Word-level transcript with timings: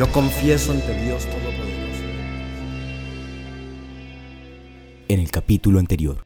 Yo 0.00 0.10
confieso 0.12 0.72
ante 0.72 0.94
Dios 0.94 1.26
Todopoderoso. 1.26 2.02
En 5.08 5.20
el 5.20 5.30
capítulo 5.30 5.78
anterior. 5.78 6.24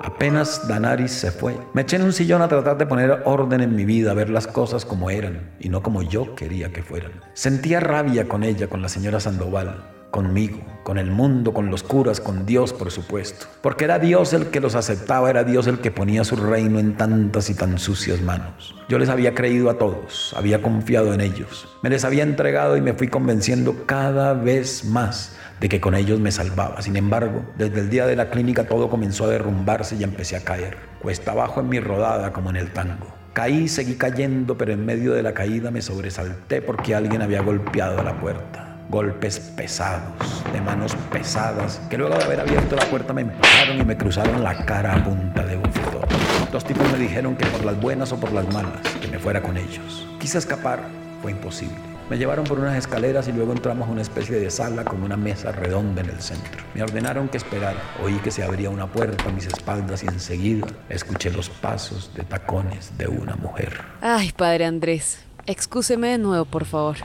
Apenas 0.00 0.66
Danaris 0.66 1.12
se 1.12 1.30
fue. 1.30 1.56
Me 1.72 1.82
eché 1.82 1.94
en 1.94 2.02
un 2.02 2.12
sillón 2.12 2.42
a 2.42 2.48
tratar 2.48 2.76
de 2.78 2.86
poner 2.86 3.22
orden 3.26 3.60
en 3.60 3.76
mi 3.76 3.84
vida, 3.84 4.10
a 4.10 4.14
ver 4.14 4.28
las 4.28 4.48
cosas 4.48 4.84
como 4.84 5.08
eran 5.10 5.52
y 5.60 5.68
no 5.68 5.84
como 5.84 6.02
yo 6.02 6.34
quería 6.34 6.72
que 6.72 6.82
fueran. 6.82 7.12
Sentía 7.32 7.78
rabia 7.78 8.26
con 8.26 8.42
ella, 8.42 8.66
con 8.66 8.82
la 8.82 8.88
señora 8.88 9.20
Sandoval 9.20 9.97
conmigo, 10.10 10.58
con 10.82 10.98
el 10.98 11.10
mundo, 11.10 11.52
con 11.52 11.70
los 11.70 11.82
curas, 11.82 12.20
con 12.20 12.46
Dios, 12.46 12.72
por 12.72 12.90
supuesto. 12.90 13.46
Porque 13.60 13.84
era 13.84 13.98
Dios 13.98 14.32
el 14.32 14.46
que 14.46 14.60
los 14.60 14.74
aceptaba, 14.74 15.28
era 15.28 15.44
Dios 15.44 15.66
el 15.66 15.80
que 15.80 15.90
ponía 15.90 16.24
su 16.24 16.36
reino 16.36 16.78
en 16.78 16.96
tantas 16.96 17.50
y 17.50 17.54
tan 17.54 17.78
sucias 17.78 18.20
manos. 18.22 18.74
Yo 18.88 18.98
les 18.98 19.08
había 19.08 19.34
creído 19.34 19.70
a 19.70 19.78
todos, 19.78 20.34
había 20.36 20.62
confiado 20.62 21.12
en 21.12 21.20
ellos, 21.20 21.68
me 21.82 21.90
les 21.90 22.04
había 22.04 22.22
entregado 22.22 22.76
y 22.76 22.80
me 22.80 22.94
fui 22.94 23.08
convenciendo 23.08 23.84
cada 23.86 24.32
vez 24.32 24.84
más 24.84 25.36
de 25.60 25.68
que 25.68 25.80
con 25.80 25.94
ellos 25.94 26.20
me 26.20 26.32
salvaba. 26.32 26.80
Sin 26.80 26.96
embargo, 26.96 27.44
desde 27.58 27.80
el 27.80 27.90
día 27.90 28.06
de 28.06 28.16
la 28.16 28.30
clínica 28.30 28.64
todo 28.64 28.88
comenzó 28.88 29.24
a 29.24 29.28
derrumbarse 29.28 29.96
y 29.96 30.04
empecé 30.04 30.36
a 30.36 30.44
caer, 30.44 30.78
cuesta 31.02 31.32
abajo 31.32 31.60
en 31.60 31.68
mi 31.68 31.80
rodada 31.80 32.32
como 32.32 32.50
en 32.50 32.56
el 32.56 32.72
tango. 32.72 33.06
Caí, 33.34 33.68
seguí 33.68 33.94
cayendo, 33.94 34.56
pero 34.56 34.72
en 34.72 34.84
medio 34.84 35.12
de 35.12 35.22
la 35.22 35.34
caída 35.34 35.70
me 35.70 35.82
sobresalté 35.82 36.62
porque 36.62 36.94
alguien 36.94 37.22
había 37.22 37.42
golpeado 37.42 38.02
la 38.02 38.18
puerta 38.18 38.67
golpes 38.88 39.38
pesados, 39.38 40.44
de 40.52 40.60
manos 40.60 40.94
pesadas, 41.12 41.80
que 41.90 41.98
luego 41.98 42.16
de 42.16 42.24
haber 42.24 42.40
abierto 42.40 42.76
la 42.76 42.86
puerta 42.86 43.12
me 43.12 43.22
empujaron 43.22 43.80
y 43.80 43.84
me 43.84 43.96
cruzaron 43.96 44.42
la 44.42 44.64
cara 44.64 44.94
a 44.94 45.04
punta 45.04 45.44
de 45.44 45.56
bufetón. 45.56 46.08
Dos 46.50 46.64
tipos 46.64 46.90
me 46.90 46.98
dijeron 46.98 47.36
que 47.36 47.46
por 47.46 47.64
las 47.64 47.78
buenas 47.80 48.12
o 48.12 48.16
por 48.18 48.32
las 48.32 48.52
malas, 48.52 48.80
que 49.00 49.08
me 49.08 49.18
fuera 49.18 49.42
con 49.42 49.56
ellos. 49.56 50.06
Quise 50.18 50.38
escapar, 50.38 50.80
fue 51.20 51.32
imposible. 51.32 51.76
Me 52.08 52.16
llevaron 52.16 52.44
por 52.44 52.58
unas 52.58 52.78
escaleras 52.78 53.28
y 53.28 53.32
luego 53.32 53.52
entramos 53.52 53.86
a 53.86 53.92
una 53.92 54.00
especie 54.00 54.40
de 54.40 54.50
sala 54.50 54.82
con 54.82 55.02
una 55.02 55.18
mesa 55.18 55.52
redonda 55.52 56.00
en 56.00 56.08
el 56.08 56.20
centro. 56.22 56.64
Me 56.74 56.82
ordenaron 56.82 57.28
que 57.28 57.36
esperara. 57.36 57.78
Oí 58.02 58.14
que 58.20 58.30
se 58.30 58.42
abría 58.42 58.70
una 58.70 58.86
puerta 58.86 59.28
a 59.28 59.32
mis 59.32 59.46
espaldas 59.46 60.02
y 60.02 60.06
enseguida 60.06 60.66
escuché 60.88 61.30
los 61.30 61.50
pasos 61.50 62.10
de 62.14 62.22
tacones 62.22 62.96
de 62.96 63.08
una 63.08 63.36
mujer. 63.36 63.82
Ay, 64.00 64.32
padre 64.32 64.64
Andrés, 64.64 65.18
excúseme 65.44 66.08
de 66.08 66.18
nuevo, 66.18 66.46
por 66.46 66.64
favor. 66.64 66.96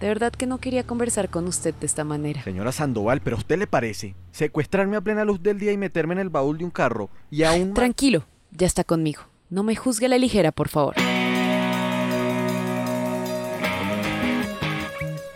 De 0.00 0.08
verdad 0.08 0.32
que 0.32 0.46
no 0.46 0.56
quería 0.56 0.82
conversar 0.82 1.28
con 1.28 1.46
usted 1.46 1.74
de 1.74 1.84
esta 1.84 2.04
manera. 2.04 2.42
Señora 2.42 2.72
Sandoval, 2.72 3.20
¿pero 3.20 3.36
a 3.36 3.38
usted 3.38 3.58
le 3.58 3.66
parece? 3.66 4.14
Secuestrarme 4.32 4.96
a 4.96 5.02
plena 5.02 5.26
luz 5.26 5.42
del 5.42 5.58
día 5.58 5.72
y 5.72 5.76
meterme 5.76 6.14
en 6.14 6.20
el 6.20 6.30
baúl 6.30 6.56
de 6.56 6.64
un 6.64 6.70
carro 6.70 7.10
y 7.30 7.42
aún... 7.42 7.74
Tranquilo, 7.74 8.24
ya 8.50 8.66
está 8.66 8.82
conmigo. 8.82 9.24
No 9.50 9.62
me 9.62 9.76
juzgue 9.76 10.08
la 10.08 10.16
ligera, 10.16 10.52
por 10.52 10.68
favor. 10.68 10.94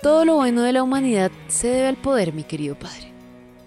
Todo 0.01 0.25
lo 0.25 0.37
bueno 0.37 0.63
de 0.63 0.73
la 0.73 0.83
humanidad 0.83 1.31
se 1.49 1.69
debe 1.69 1.89
al 1.89 1.97
poder, 1.97 2.33
mi 2.33 2.45
querido 2.45 2.75
padre. 2.75 3.13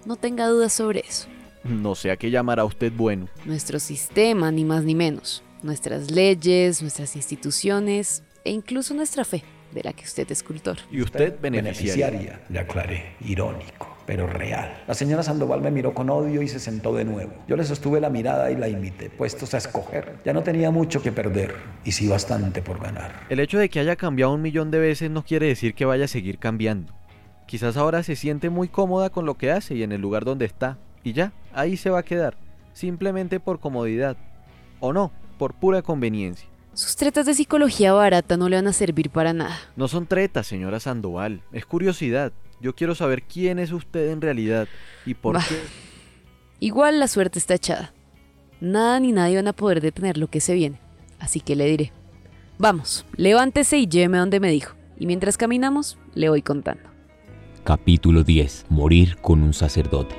No 0.04 0.16
tenga 0.16 0.48
dudas 0.48 0.72
sobre 0.72 1.04
eso. 1.06 1.28
No 1.62 1.94
sé 1.94 2.10
a 2.10 2.16
qué 2.16 2.32
llamará 2.32 2.64
usted 2.64 2.92
bueno. 2.92 3.28
Nuestro 3.44 3.78
sistema, 3.78 4.50
ni 4.50 4.64
más 4.64 4.82
ni 4.82 4.96
menos. 4.96 5.44
Nuestras 5.62 6.10
leyes, 6.10 6.82
nuestras 6.82 7.14
instituciones 7.14 8.24
e 8.44 8.50
incluso 8.50 8.94
nuestra 8.94 9.24
fe 9.24 9.44
de 9.72 9.82
la 9.82 9.92
que 9.92 10.04
usted 10.04 10.30
es 10.30 10.42
cultor. 10.42 10.78
Y 10.90 11.02
usted 11.02 11.38
beneficiaria. 11.40 12.06
beneficiaria, 12.10 12.46
le 12.48 12.58
aclaré, 12.58 13.16
irónico, 13.20 13.96
pero 14.06 14.26
real. 14.26 14.82
La 14.86 14.94
señora 14.94 15.22
Sandoval 15.22 15.60
me 15.60 15.70
miró 15.70 15.92
con 15.94 16.08
odio 16.10 16.42
y 16.42 16.48
se 16.48 16.58
sentó 16.58 16.94
de 16.94 17.04
nuevo. 17.04 17.32
Yo 17.46 17.56
le 17.56 17.64
sostuve 17.64 18.00
la 18.00 18.10
mirada 18.10 18.50
y 18.50 18.56
la 18.56 18.68
imité, 18.68 19.10
puestos 19.10 19.54
a 19.54 19.58
escoger. 19.58 20.16
Ya 20.24 20.32
no 20.32 20.42
tenía 20.42 20.70
mucho 20.70 21.02
que 21.02 21.12
perder 21.12 21.54
y 21.84 21.92
sí 21.92 22.08
bastante 22.08 22.62
por 22.62 22.80
ganar. 22.80 23.26
El 23.28 23.40
hecho 23.40 23.58
de 23.58 23.68
que 23.68 23.80
haya 23.80 23.96
cambiado 23.96 24.32
un 24.32 24.42
millón 24.42 24.70
de 24.70 24.78
veces 24.78 25.10
no 25.10 25.24
quiere 25.24 25.46
decir 25.46 25.74
que 25.74 25.84
vaya 25.84 26.06
a 26.06 26.08
seguir 26.08 26.38
cambiando. 26.38 26.94
Quizás 27.46 27.76
ahora 27.76 28.02
se 28.02 28.16
siente 28.16 28.50
muy 28.50 28.68
cómoda 28.68 29.10
con 29.10 29.24
lo 29.24 29.36
que 29.36 29.50
hace 29.50 29.74
y 29.74 29.82
en 29.82 29.92
el 29.92 30.00
lugar 30.00 30.24
donde 30.24 30.44
está. 30.44 30.78
Y 31.02 31.12
ya, 31.12 31.32
ahí 31.54 31.76
se 31.76 31.90
va 31.90 32.00
a 32.00 32.04
quedar. 32.04 32.36
Simplemente 32.72 33.40
por 33.40 33.60
comodidad. 33.60 34.16
O 34.80 34.92
no, 34.92 35.12
por 35.38 35.54
pura 35.54 35.82
conveniencia. 35.82 36.48
Sus 36.78 36.94
tretas 36.94 37.26
de 37.26 37.34
psicología 37.34 37.92
barata 37.92 38.36
no 38.36 38.48
le 38.48 38.54
van 38.54 38.68
a 38.68 38.72
servir 38.72 39.10
para 39.10 39.32
nada. 39.32 39.58
No 39.74 39.88
son 39.88 40.06
tretas, 40.06 40.46
señora 40.46 40.78
Sandoval. 40.78 41.42
Es 41.50 41.66
curiosidad. 41.66 42.32
Yo 42.60 42.76
quiero 42.76 42.94
saber 42.94 43.24
quién 43.24 43.58
es 43.58 43.72
usted 43.72 44.10
en 44.12 44.20
realidad 44.20 44.68
y 45.04 45.14
por 45.14 45.34
Bah. 45.34 45.44
qué. 45.48 45.56
Igual 46.60 47.00
la 47.00 47.08
suerte 47.08 47.40
está 47.40 47.54
echada. 47.54 47.92
Nada 48.60 49.00
ni 49.00 49.10
nadie 49.10 49.34
van 49.34 49.48
a 49.48 49.52
poder 49.54 49.80
detener 49.80 50.18
lo 50.18 50.28
que 50.28 50.38
se 50.40 50.54
viene. 50.54 50.78
Así 51.18 51.40
que 51.40 51.56
le 51.56 51.64
diré. 51.66 51.92
Vamos, 52.58 53.04
levántese 53.16 53.76
y 53.78 53.88
lléveme 53.88 54.18
a 54.18 54.20
donde 54.20 54.38
me 54.38 54.48
dijo. 54.52 54.76
Y 55.00 55.06
mientras 55.06 55.36
caminamos, 55.36 55.98
le 56.14 56.28
voy 56.28 56.42
contando. 56.42 56.84
Capítulo 57.64 58.22
10. 58.22 58.66
Morir 58.68 59.16
con 59.16 59.42
un 59.42 59.52
sacerdote. 59.52 60.14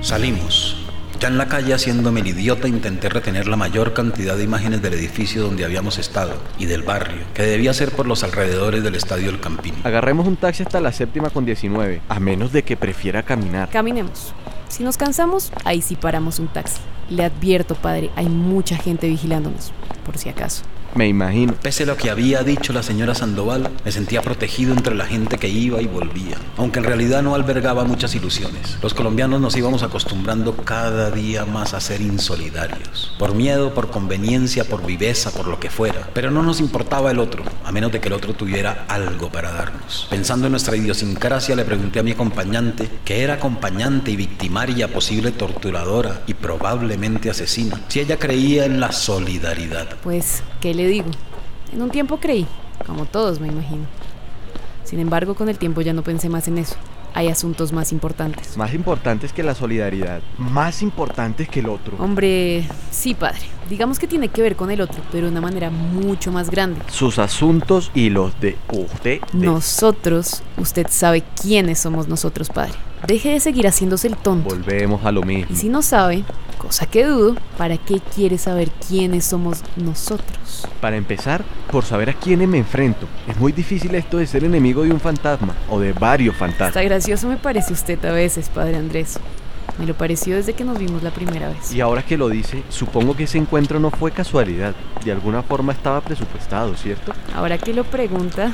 Salimos. 0.00 0.83
Ya 1.20 1.28
en 1.28 1.38
la 1.38 1.46
calle 1.46 1.74
haciéndome 1.74 2.20
el 2.20 2.28
idiota 2.28 2.68
intenté 2.68 3.08
retener 3.08 3.46
la 3.46 3.56
mayor 3.56 3.92
cantidad 3.94 4.36
de 4.36 4.44
imágenes 4.44 4.82
del 4.82 4.94
edificio 4.94 5.42
donde 5.42 5.64
habíamos 5.64 5.98
estado 5.98 6.34
y 6.58 6.66
del 6.66 6.82
barrio, 6.82 7.22
que 7.34 7.42
debía 7.42 7.72
ser 7.72 7.92
por 7.92 8.06
los 8.06 8.24
alrededores 8.24 8.82
del 8.82 8.94
estadio 8.94 9.26
del 9.26 9.40
Campín. 9.40 9.74
Agarremos 9.84 10.26
un 10.26 10.36
taxi 10.36 10.62
hasta 10.62 10.80
la 10.80 10.92
séptima 10.92 11.30
con 11.30 11.44
19, 11.44 12.02
a 12.08 12.20
menos 12.20 12.52
de 12.52 12.62
que 12.62 12.76
prefiera 12.76 13.22
caminar. 13.22 13.68
Caminemos. 13.70 14.34
Si 14.68 14.82
nos 14.82 14.96
cansamos, 14.96 15.52
ahí 15.64 15.82
sí 15.82 15.96
paramos 15.96 16.38
un 16.38 16.48
taxi. 16.48 16.80
Le 17.08 17.24
advierto, 17.24 17.74
padre, 17.74 18.10
hay 18.16 18.28
mucha 18.28 18.76
gente 18.76 19.08
vigilándonos, 19.08 19.72
por 20.04 20.18
si 20.18 20.28
acaso. 20.28 20.64
Me 20.94 21.08
imagino. 21.08 21.54
Pese 21.54 21.82
a 21.82 21.86
lo 21.86 21.96
que 21.96 22.08
había 22.08 22.44
dicho 22.44 22.72
la 22.72 22.84
señora 22.84 23.16
Sandoval, 23.16 23.68
me 23.84 23.90
sentía 23.90 24.22
protegido 24.22 24.72
entre 24.72 24.94
la 24.94 25.06
gente 25.06 25.38
que 25.38 25.48
iba 25.48 25.82
y 25.82 25.86
volvía, 25.86 26.36
aunque 26.56 26.78
en 26.78 26.84
realidad 26.84 27.20
no 27.20 27.34
albergaba 27.34 27.84
muchas 27.84 28.14
ilusiones. 28.14 28.78
Los 28.80 28.94
colombianos 28.94 29.40
nos 29.40 29.56
íbamos 29.56 29.82
acostumbrando 29.82 30.56
cada 30.56 31.10
día 31.10 31.46
más 31.46 31.74
a 31.74 31.80
ser 31.80 32.00
insolidarios, 32.00 33.12
por 33.18 33.34
miedo, 33.34 33.74
por 33.74 33.90
conveniencia, 33.90 34.64
por 34.64 34.86
viveza, 34.86 35.32
por 35.32 35.48
lo 35.48 35.58
que 35.58 35.68
fuera. 35.68 36.08
Pero 36.14 36.30
no 36.30 36.44
nos 36.44 36.60
importaba 36.60 37.10
el 37.10 37.18
otro, 37.18 37.42
a 37.64 37.72
menos 37.72 37.90
de 37.90 38.00
que 38.00 38.06
el 38.06 38.14
otro 38.14 38.34
tuviera 38.34 38.84
algo 38.86 39.32
para 39.32 39.50
darnos. 39.50 40.06
Pensando 40.10 40.46
en 40.46 40.52
nuestra 40.52 40.76
idiosincrasia, 40.76 41.56
le 41.56 41.64
pregunté 41.64 41.98
a 41.98 42.04
mi 42.04 42.12
acompañante, 42.12 42.88
que 43.04 43.22
era 43.22 43.34
acompañante 43.34 44.12
y 44.12 44.16
victimaria, 44.16 44.86
posible 44.86 45.32
torturadora 45.32 46.22
y 46.28 46.34
probablemente 46.34 47.30
asesina, 47.30 47.80
si 47.88 47.98
ella 47.98 48.16
creía 48.16 48.64
en 48.64 48.78
la 48.78 48.92
solidaridad. 48.92 49.96
Pues, 50.04 50.44
¿qué 50.64 50.72
le 50.72 50.88
digo? 50.88 51.10
En 51.74 51.82
un 51.82 51.90
tiempo 51.90 52.16
creí, 52.16 52.46
como 52.86 53.04
todos 53.04 53.38
me 53.38 53.48
imagino. 53.48 53.84
Sin 54.82 54.98
embargo, 54.98 55.34
con 55.34 55.50
el 55.50 55.58
tiempo 55.58 55.82
ya 55.82 55.92
no 55.92 56.02
pensé 56.02 56.30
más 56.30 56.48
en 56.48 56.56
eso. 56.56 56.76
Hay 57.12 57.28
asuntos 57.28 57.74
más 57.74 57.92
importantes. 57.92 58.56
Más 58.56 58.72
importantes 58.72 59.34
que 59.34 59.42
la 59.42 59.54
solidaridad. 59.54 60.22
Más 60.38 60.80
importantes 60.80 61.50
que 61.50 61.60
el 61.60 61.68
otro. 61.68 61.98
Hombre, 61.98 62.66
sí, 62.90 63.12
padre. 63.12 63.42
Digamos 63.68 63.98
que 63.98 64.06
tiene 64.06 64.28
que 64.28 64.40
ver 64.40 64.56
con 64.56 64.70
el 64.70 64.80
otro, 64.80 65.02
pero 65.12 65.26
de 65.26 65.32
una 65.32 65.42
manera 65.42 65.68
mucho 65.68 66.32
más 66.32 66.48
grande. 66.50 66.80
Sus 66.88 67.18
asuntos 67.18 67.90
y 67.92 68.08
los 68.08 68.40
de 68.40 68.56
usted. 68.72 69.20
Nosotros, 69.34 70.42
usted 70.56 70.86
sabe 70.88 71.22
quiénes 71.42 71.78
somos 71.78 72.08
nosotros, 72.08 72.48
padre. 72.48 72.72
Deje 73.06 73.30
de 73.30 73.40
seguir 73.40 73.66
haciéndose 73.66 74.08
el 74.08 74.16
tonto. 74.16 74.48
Volvemos 74.48 75.04
a 75.04 75.12
lo 75.12 75.22
mismo. 75.22 75.52
Y 75.52 75.56
si 75.56 75.68
no 75.68 75.82
sabe, 75.82 76.24
cosa 76.56 76.86
que 76.86 77.04
dudo, 77.04 77.36
¿para 77.58 77.76
qué 77.76 78.00
quiere 78.14 78.38
saber 78.38 78.70
quiénes 78.88 79.26
somos 79.26 79.62
nosotros? 79.76 80.66
Para 80.80 80.96
empezar, 80.96 81.44
por 81.70 81.84
saber 81.84 82.08
a 82.10 82.14
quiénes 82.14 82.48
me 82.48 82.58
enfrento. 82.58 83.06
Es 83.28 83.36
muy 83.36 83.52
difícil 83.52 83.94
esto 83.94 84.16
de 84.16 84.26
ser 84.26 84.44
enemigo 84.44 84.84
de 84.84 84.90
un 84.90 85.00
fantasma 85.00 85.54
o 85.68 85.78
de 85.78 85.92
varios 85.92 86.34
Está 86.34 86.46
fantasmas. 86.46 86.84
gracioso 86.84 87.28
me 87.28 87.36
parece 87.36 87.74
usted 87.74 88.02
a 88.06 88.12
veces, 88.12 88.48
padre 88.48 88.76
Andrés. 88.76 89.18
Me 89.78 89.86
lo 89.86 89.94
pareció 89.94 90.36
desde 90.36 90.54
que 90.54 90.64
nos 90.64 90.78
vimos 90.78 91.02
la 91.02 91.10
primera 91.10 91.48
vez. 91.48 91.74
Y 91.74 91.80
ahora 91.82 92.02
que 92.02 92.16
lo 92.16 92.28
dice, 92.30 92.62
supongo 92.70 93.14
que 93.16 93.24
ese 93.24 93.36
encuentro 93.38 93.80
no 93.80 93.90
fue 93.90 94.12
casualidad. 94.12 94.74
De 95.04 95.12
alguna 95.12 95.42
forma 95.42 95.72
estaba 95.72 96.00
presupuestado, 96.00 96.74
¿cierto? 96.76 97.12
Ahora 97.34 97.58
que 97.58 97.74
lo 97.74 97.84
pregunta, 97.84 98.52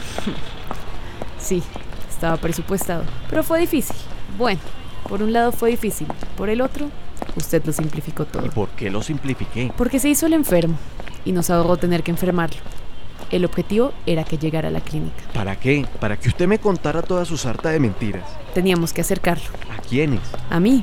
sí, 1.39 1.63
estaba 2.09 2.37
presupuestado. 2.39 3.05
Pero 3.29 3.43
fue 3.45 3.61
difícil. 3.61 3.95
Bueno, 4.37 4.61
por 5.09 5.23
un 5.23 5.33
lado 5.33 5.53
fue 5.53 5.71
difícil, 5.71 6.07
por 6.37 6.49
el 6.49 6.61
otro, 6.61 6.89
usted 7.37 7.65
lo 7.65 7.73
simplificó 7.73 8.25
todo. 8.25 8.47
¿Y 8.47 8.49
por 8.49 8.69
qué 8.71 8.91
lo 8.91 9.03
simplifiqué? 9.03 9.73
Porque 9.77 9.99
se 9.99 10.09
hizo 10.09 10.27
el 10.27 10.33
enfermo 10.33 10.77
y 11.25 11.33
nos 11.33 11.51
ahorró 11.51 11.77
tener 11.77 12.03
que 12.03 12.11
enfermarlo. 12.11 12.61
El 13.31 13.45
objetivo 13.45 13.93
era 14.07 14.25
que 14.25 14.39
llegara 14.39 14.69
a 14.69 14.71
la 14.73 14.81
clínica. 14.81 15.23
¿Para 15.33 15.55
qué? 15.57 15.87
Para 16.01 16.19
que 16.19 16.29
usted 16.29 16.49
me 16.49 16.59
contara 16.59 17.03
toda 17.03 17.25
su 17.25 17.37
sarta 17.37 17.71
de 17.71 17.79
mentiras. 17.79 18.25
Teníamos 18.55 18.93
que 18.93 19.03
acercarlo. 19.03 19.45
¿A 19.71 19.81
quiénes? 19.83 20.21
A 20.49 20.59
mí. 20.59 20.83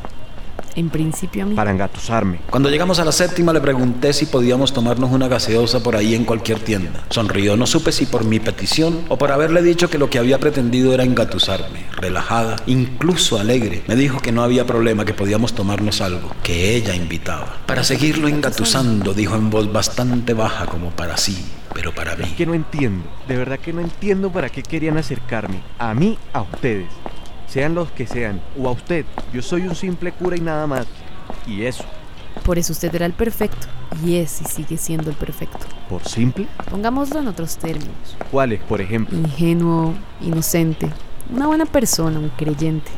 En 0.75 0.89
principio 0.89 1.43
a 1.43 1.45
mí. 1.47 1.55
Para 1.55 1.71
engatusarme. 1.71 2.39
Cuando 2.49 2.69
llegamos 2.69 2.99
a 2.99 3.05
la 3.05 3.11
séptima 3.11 3.51
le 3.51 3.61
pregunté 3.61 4.13
si 4.13 4.27
podíamos 4.27 4.73
tomarnos 4.73 5.11
una 5.11 5.27
gaseosa 5.27 5.81
por 5.81 5.95
ahí 5.95 6.13
en 6.13 6.23
cualquier 6.23 6.59
tienda. 6.59 7.03
Sonrió, 7.09 7.57
no 7.57 7.65
supe 7.65 7.91
si 7.91 8.05
por 8.05 8.25
mi 8.25 8.39
petición 8.39 9.05
o 9.09 9.17
por 9.17 9.31
haberle 9.31 9.63
dicho 9.63 9.89
que 9.89 9.97
lo 9.97 10.09
que 10.09 10.19
había 10.19 10.39
pretendido 10.39 10.93
era 10.93 11.03
engatusarme. 11.03 11.85
Relajada, 11.95 12.57
incluso 12.67 13.39
alegre, 13.39 13.83
me 13.87 13.95
dijo 13.95 14.19
que 14.19 14.31
no 14.31 14.43
había 14.43 14.65
problema, 14.67 15.05
que 15.05 15.13
podíamos 15.13 15.53
tomarnos 15.53 16.01
algo, 16.01 16.31
que 16.43 16.75
ella 16.75 16.93
invitaba. 16.95 17.57
Para 17.65 17.83
seguirlo 17.83 18.27
engatusando, 18.27 19.13
dijo 19.13 19.35
en 19.35 19.49
voz 19.49 19.71
bastante 19.71 20.33
baja 20.33 20.67
como 20.67 20.91
para 20.91 21.17
sí, 21.17 21.43
pero 21.73 21.93
para 21.93 22.15
mí. 22.15 22.23
Es 22.25 22.33
que 22.33 22.45
no 22.45 22.53
entiendo, 22.53 23.03
de 23.27 23.37
verdad 23.37 23.59
que 23.59 23.73
no 23.73 23.81
entiendo 23.81 24.31
para 24.31 24.49
qué 24.49 24.61
querían 24.61 24.97
acercarme. 24.97 25.61
A 25.79 25.93
mí, 25.93 26.17
a 26.33 26.41
ustedes. 26.41 26.87
Sean 27.47 27.75
los 27.75 27.89
que 27.91 28.05
sean, 28.05 28.41
o 28.59 28.67
a 28.67 28.71
usted. 28.71 29.05
Yo 29.33 29.41
soy 29.41 29.63
un 29.63 29.75
simple 29.75 30.11
cura 30.11 30.37
y 30.37 30.41
nada 30.41 30.67
más. 30.67 30.85
Y 31.45 31.63
eso. 31.63 31.83
Por 32.43 32.57
eso 32.57 32.73
usted 32.73 32.93
era 32.93 33.05
el 33.05 33.13
perfecto. 33.13 33.67
Y 34.05 34.17
es 34.17 34.41
y 34.41 34.45
sigue 34.45 34.77
siendo 34.77 35.09
el 35.09 35.15
perfecto. 35.15 35.65
¿Por 35.89 36.03
simple? 36.07 36.47
Pongámoslo 36.69 37.19
en 37.19 37.27
otros 37.27 37.57
términos. 37.57 38.17
¿Cuáles, 38.31 38.61
por 38.61 38.81
ejemplo? 38.81 39.17
Ingenuo, 39.17 39.93
inocente, 40.21 40.89
una 41.33 41.47
buena 41.47 41.65
persona, 41.65 42.19
un 42.19 42.29
creyente, 42.29 42.91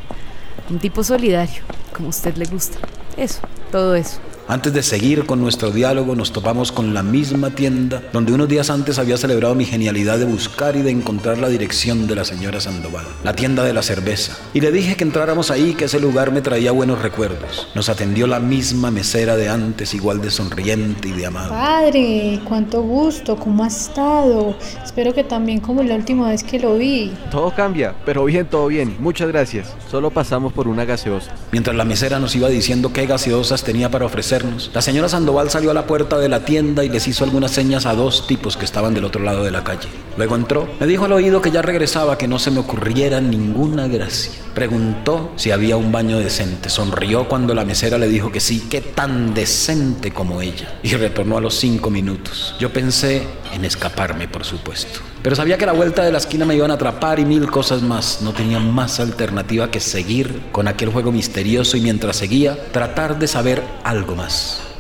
un 0.70 0.80
tipo 0.80 1.04
solidario, 1.04 1.62
como 1.94 2.08
a 2.08 2.10
usted 2.10 2.36
le 2.36 2.46
gusta. 2.46 2.80
Eso, 3.18 3.42
todo 3.72 3.96
eso. 3.96 4.20
Antes 4.50 4.74
de 4.74 4.82
seguir 4.82 5.28
con 5.28 5.42
nuestro 5.42 5.70
diálogo 5.70 6.16
nos 6.16 6.32
topamos 6.32 6.72
con 6.72 6.96
la 6.96 7.04
misma 7.04 7.52
tienda 7.52 8.02
donde 8.12 8.34
unos 8.34 8.50
días 8.50 8.72
antes 8.72 8.98
había 8.98 9.16
celebrado 9.16 9.54
mi 9.54 9.64
genialidad 9.64 10.18
de 10.18 10.26
buscar 10.26 10.76
y 10.76 10.82
de 10.82 10.90
encontrar 10.90 11.38
la 11.38 11.50
dirección 11.50 12.08
de 12.08 12.16
la 12.16 12.26
señora 12.26 12.60
Sandoval, 12.60 13.06
la 13.24 13.34
tienda 13.34 13.64
de 13.64 13.74
la 13.74 13.84
cerveza. 13.84 14.36
Y 14.56 14.62
le 14.62 14.72
dije 14.72 14.96
que 14.96 15.04
entráramos 15.04 15.52
ahí, 15.52 15.76
que 15.76 15.86
ese 15.86 16.00
lugar 16.00 16.32
me 16.32 16.42
traía 16.42 16.72
buenos 16.72 17.00
recuerdos. 17.00 17.68
Nos 17.76 17.90
atendió 17.90 18.26
la 18.26 18.40
misma 18.40 18.90
mesera 18.90 19.36
de 19.36 19.50
antes, 19.50 19.94
igual 19.94 20.20
de 20.20 20.32
sonriente 20.32 21.10
y 21.10 21.12
de 21.12 21.28
amable. 21.28 21.52
Padre, 21.52 22.42
cuánto 22.44 22.82
gusto, 22.82 23.36
¿cómo 23.36 23.64
ha 23.64 23.68
estado? 23.68 24.56
Espero 24.84 25.14
que 25.14 25.24
también 25.24 25.60
como 25.60 25.84
la 25.84 25.94
última 25.94 26.28
vez 26.30 26.44
que 26.44 26.58
lo 26.58 26.76
vi. 26.76 27.14
Todo 27.30 27.54
cambia, 27.54 27.94
pero 28.04 28.26
bien, 28.26 28.48
todo 28.48 28.66
bien. 28.66 28.98
Muchas 28.98 29.28
gracias. 29.28 29.76
Solo 29.92 30.10
pasamos 30.10 30.54
por 30.54 30.68
una 30.68 30.86
gaseosa. 30.86 31.34
Mientras 31.52 31.76
la 31.76 31.86
mesera 31.86 32.18
nos 32.18 32.36
iba 32.36 32.50
diciendo 32.50 32.92
qué 32.92 33.06
gaseosas 33.06 33.64
tenía 33.64 33.92
para 33.92 34.08
ofrecer, 34.08 34.39
la 34.74 34.82
señora 34.82 35.10
Sandoval 35.10 35.50
salió 35.50 35.72
a 35.72 35.74
la 35.74 35.86
puerta 35.86 36.18
de 36.18 36.30
la 36.30 36.46
tienda 36.46 36.84
y 36.84 36.90
les 36.90 37.08
hizo 37.08 37.24
algunas 37.24 37.52
señas 37.52 37.86
a 37.86 37.94
dos 37.94 38.28
tipos 38.28 38.58
que 38.58 38.66
estaban 38.66 38.94
del 38.94 39.06
otro 39.06 39.24
lado 39.24 39.44
de 39.44 39.52
la 39.52 39.64
calle. 39.64 39.88
Luego 40.18 40.36
entró, 40.36 40.68
me 40.80 40.88
dijo 40.88 41.06
al 41.06 41.14
oído 41.14 41.42
que 41.42 41.52
ya 41.52 41.62
regresaba, 41.62 42.18
que 42.18 42.28
no 42.28 42.40
se 42.40 42.52
me 42.52 42.60
ocurriera 42.60 43.22
ninguna 43.22 43.88
gracia. 43.88 44.34
Preguntó 44.54 45.32
si 45.38 45.52
había 45.52 45.78
un 45.78 45.92
baño 45.92 46.20
decente. 46.20 46.70
Sonrió 46.70 47.30
cuando 47.30 47.54
la 47.54 47.64
mesera 47.64 47.98
le 47.98 48.08
dijo 48.08 48.32
que 48.32 48.40
sí, 48.40 48.68
que 48.70 48.82
tan 48.82 49.34
decente 49.34 50.12
como 50.12 50.42
ella. 50.42 50.80
Y 50.84 50.96
retornó 50.96 51.38
a 51.38 51.42
los 51.42 51.56
cinco 51.56 51.90
minutos. 51.90 52.56
Yo 52.60 52.74
pensé 52.74 53.24
en 53.54 53.64
escaparme, 53.64 54.28
por 54.28 54.44
supuesto. 54.44 55.00
Pero 55.22 55.36
sabía 55.36 55.58
que 55.58 55.66
la 55.66 55.74
vuelta 55.74 56.04
de 56.04 56.12
la 56.12 56.18
esquina 56.18 56.46
me 56.46 56.56
iban 56.56 56.72
a 56.72 56.76
atrapar 56.76 57.20
y 57.20 57.26
mil 57.26 57.50
cosas 57.52 57.82
más. 57.82 58.22
No 58.22 58.34
tenía 58.34 58.60
más 58.60 59.00
alternativa 59.00 59.70
que 59.70 59.80
seguir 59.80 60.44
con 60.52 60.68
aquel 60.68 60.90
juego 60.90 61.12
misterioso 61.12 61.76
y 61.78 61.82
mientras 61.82 62.18
seguía, 62.18 62.58
tratar 62.72 63.20
de 63.20 63.28
saber 63.28 63.64
algo 63.84 64.16
más. 64.16 64.29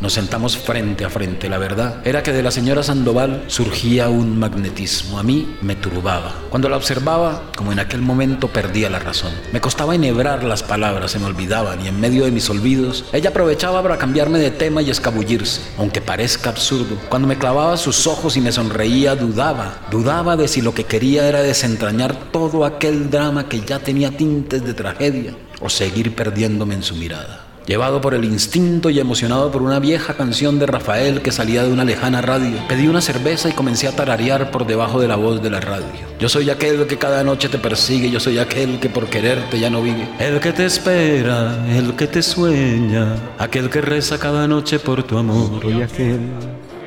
Nos 0.02 0.14
sentamos 0.14 0.58
frente 0.58 1.04
a 1.04 1.10
frente. 1.10 1.50
La 1.50 1.58
verdad 1.58 2.02
era 2.06 2.24
que 2.24 2.32
de 2.32 2.42
la 2.42 2.52
señora 2.52 2.84
Sandoval 2.84 3.44
surgía 3.48 4.08
un 4.08 4.40
magnetismo. 4.40 5.20
A 5.20 5.24
mí 5.24 5.58
me 5.62 5.76
turbaba. 5.76 6.36
Cuando 6.50 6.70
la 6.70 6.78
observaba, 6.78 7.52
como 7.58 7.74
en 7.74 7.80
aquel 7.80 8.02
momento, 8.02 8.48
perdía 8.48 8.90
la 8.90 9.00
razón. 9.00 9.34
Me 9.52 9.60
costaba 9.60 9.96
enhebrar 9.96 10.46
las 10.46 10.64
palabras, 10.64 11.12
se 11.12 11.20
me 11.20 11.26
olvidaban 11.26 11.84
y 11.84 11.90
en 11.90 12.00
medio 12.00 12.24
de 12.24 12.32
mis 12.32 12.50
olvidos, 12.50 13.06
ella 13.12 13.32
aprovechaba 13.32 13.82
para 13.84 13.98
cambiarme 13.98 14.40
de 14.40 14.52
tema 14.52 14.82
y 14.82 14.90
escabullirse. 14.90 15.62
Aunque 15.78 16.00
parezca 16.00 16.50
absurdo, 16.50 16.96
cuando 17.10 17.28
me 17.28 17.38
clavaba 17.38 17.76
sus 17.76 18.08
ojos 18.08 18.38
y 18.38 18.42
me 18.42 18.54
sonreía, 18.54 19.18
dudaba. 19.18 19.80
Dudaba 19.92 20.38
de 20.38 20.48
si 20.48 20.62
lo 20.62 20.74
que 20.74 20.86
quería 20.86 21.28
era 21.28 21.42
desentrañar 21.42 22.16
todo 22.32 22.64
aquel 22.64 23.10
drama 23.10 23.50
que 23.50 23.62
ya 23.62 23.80
tenía 23.80 24.12
tintes 24.12 24.64
de 24.64 24.74
tragedia 24.74 25.36
o 25.60 25.70
seguir 25.70 26.16
perdiéndome 26.16 26.76
en 26.76 26.84
su 26.84 26.96
mirada. 26.96 27.49
Llevado 27.70 28.02
por 28.02 28.16
el 28.16 28.26
instinto 28.26 28.90
y 28.90 29.00
emocionado 29.00 29.52
por 29.52 29.62
una 29.62 29.78
vieja 29.78 30.16
canción 30.16 30.58
de 30.58 30.66
Rafael 30.66 31.22
que 31.22 31.32
salía 31.32 31.64
de 31.64 31.72
una 31.72 31.86
lejana 31.86 32.20
radio, 32.20 32.58
pedí 32.68 32.88
una 32.88 33.00
cerveza 33.00 33.48
y 33.48 33.52
comencé 33.52 33.88
a 33.88 33.96
tararear 33.96 34.50
por 34.50 34.66
debajo 34.66 35.00
de 35.00 35.08
la 35.08 35.16
voz 35.18 35.40
de 35.44 35.52
la 35.52 35.60
radio. 35.60 35.86
Yo 36.20 36.30
soy 36.30 36.50
aquel 36.50 36.88
que 36.88 36.98
cada 36.98 37.24
noche 37.24 37.48
te 37.48 37.60
persigue, 37.60 38.10
yo 38.10 38.20
soy 38.20 38.40
aquel 38.40 38.80
que 38.80 38.90
por 38.90 39.06
quererte 39.06 39.60
ya 39.60 39.70
no 39.70 39.84
vive. 39.84 40.10
El 40.18 40.40
que 40.40 40.52
te 40.52 40.66
espera, 40.66 41.64
el 41.70 41.96
que 41.96 42.08
te 42.08 42.24
sueña, 42.24 43.16
aquel 43.38 43.70
que 43.70 43.82
reza 43.82 44.18
cada 44.18 44.48
noche 44.48 44.80
por 44.80 45.04
tu 45.04 45.20
amor. 45.20 45.62
Soy 45.62 45.84
aquel 45.84 46.22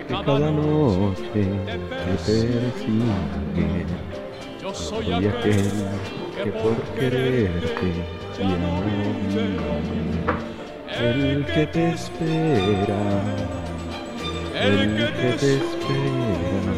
que 0.09 0.15
cada 0.15 0.51
noche 0.51 1.23
te 1.33 1.79
persigue. 2.27 2.67
Yo 4.61 4.75
soy 4.75 5.13
aquel 5.13 5.71
que 6.43 6.51
por 6.51 6.75
quererte 6.99 7.93
ya 8.37 8.49
no 8.49 8.83
vive. 8.83 10.52
El 11.01 11.45
que 11.47 11.67
te 11.67 11.91
espera, 11.91 13.03
el 14.55 14.97
que 14.97 15.07
te 15.17 15.55
espera, 15.57 16.75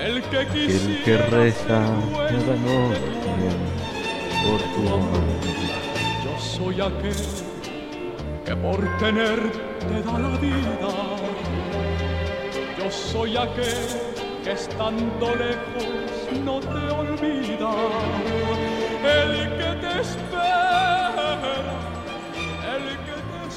el 0.00 0.22
que 0.22 0.38
el 0.38 0.44
que 0.44 0.46
quisiera 0.48 1.26
reza 1.26 1.80
cada 2.14 2.56
noche 2.56 3.00
por 4.44 4.60
tu 4.74 4.94
amor. 4.94 5.24
Yo 6.24 6.38
soy 6.38 6.80
aquel 6.80 7.16
que 8.44 8.56
por 8.56 8.98
tenerte 8.98 10.02
da 10.04 10.18
la 10.18 10.36
vida. 10.38 10.90
Yo 12.78 12.90
soy 12.90 13.36
aquel 13.36 13.86
que 14.42 14.52
estando 14.52 15.34
lejos 15.36 16.00
no 16.44 16.60
te 16.60 16.82
olvida. 17.00 17.72
El 19.04 19.32
que 19.58 19.70
te 19.80 20.00
espera. 20.00 20.39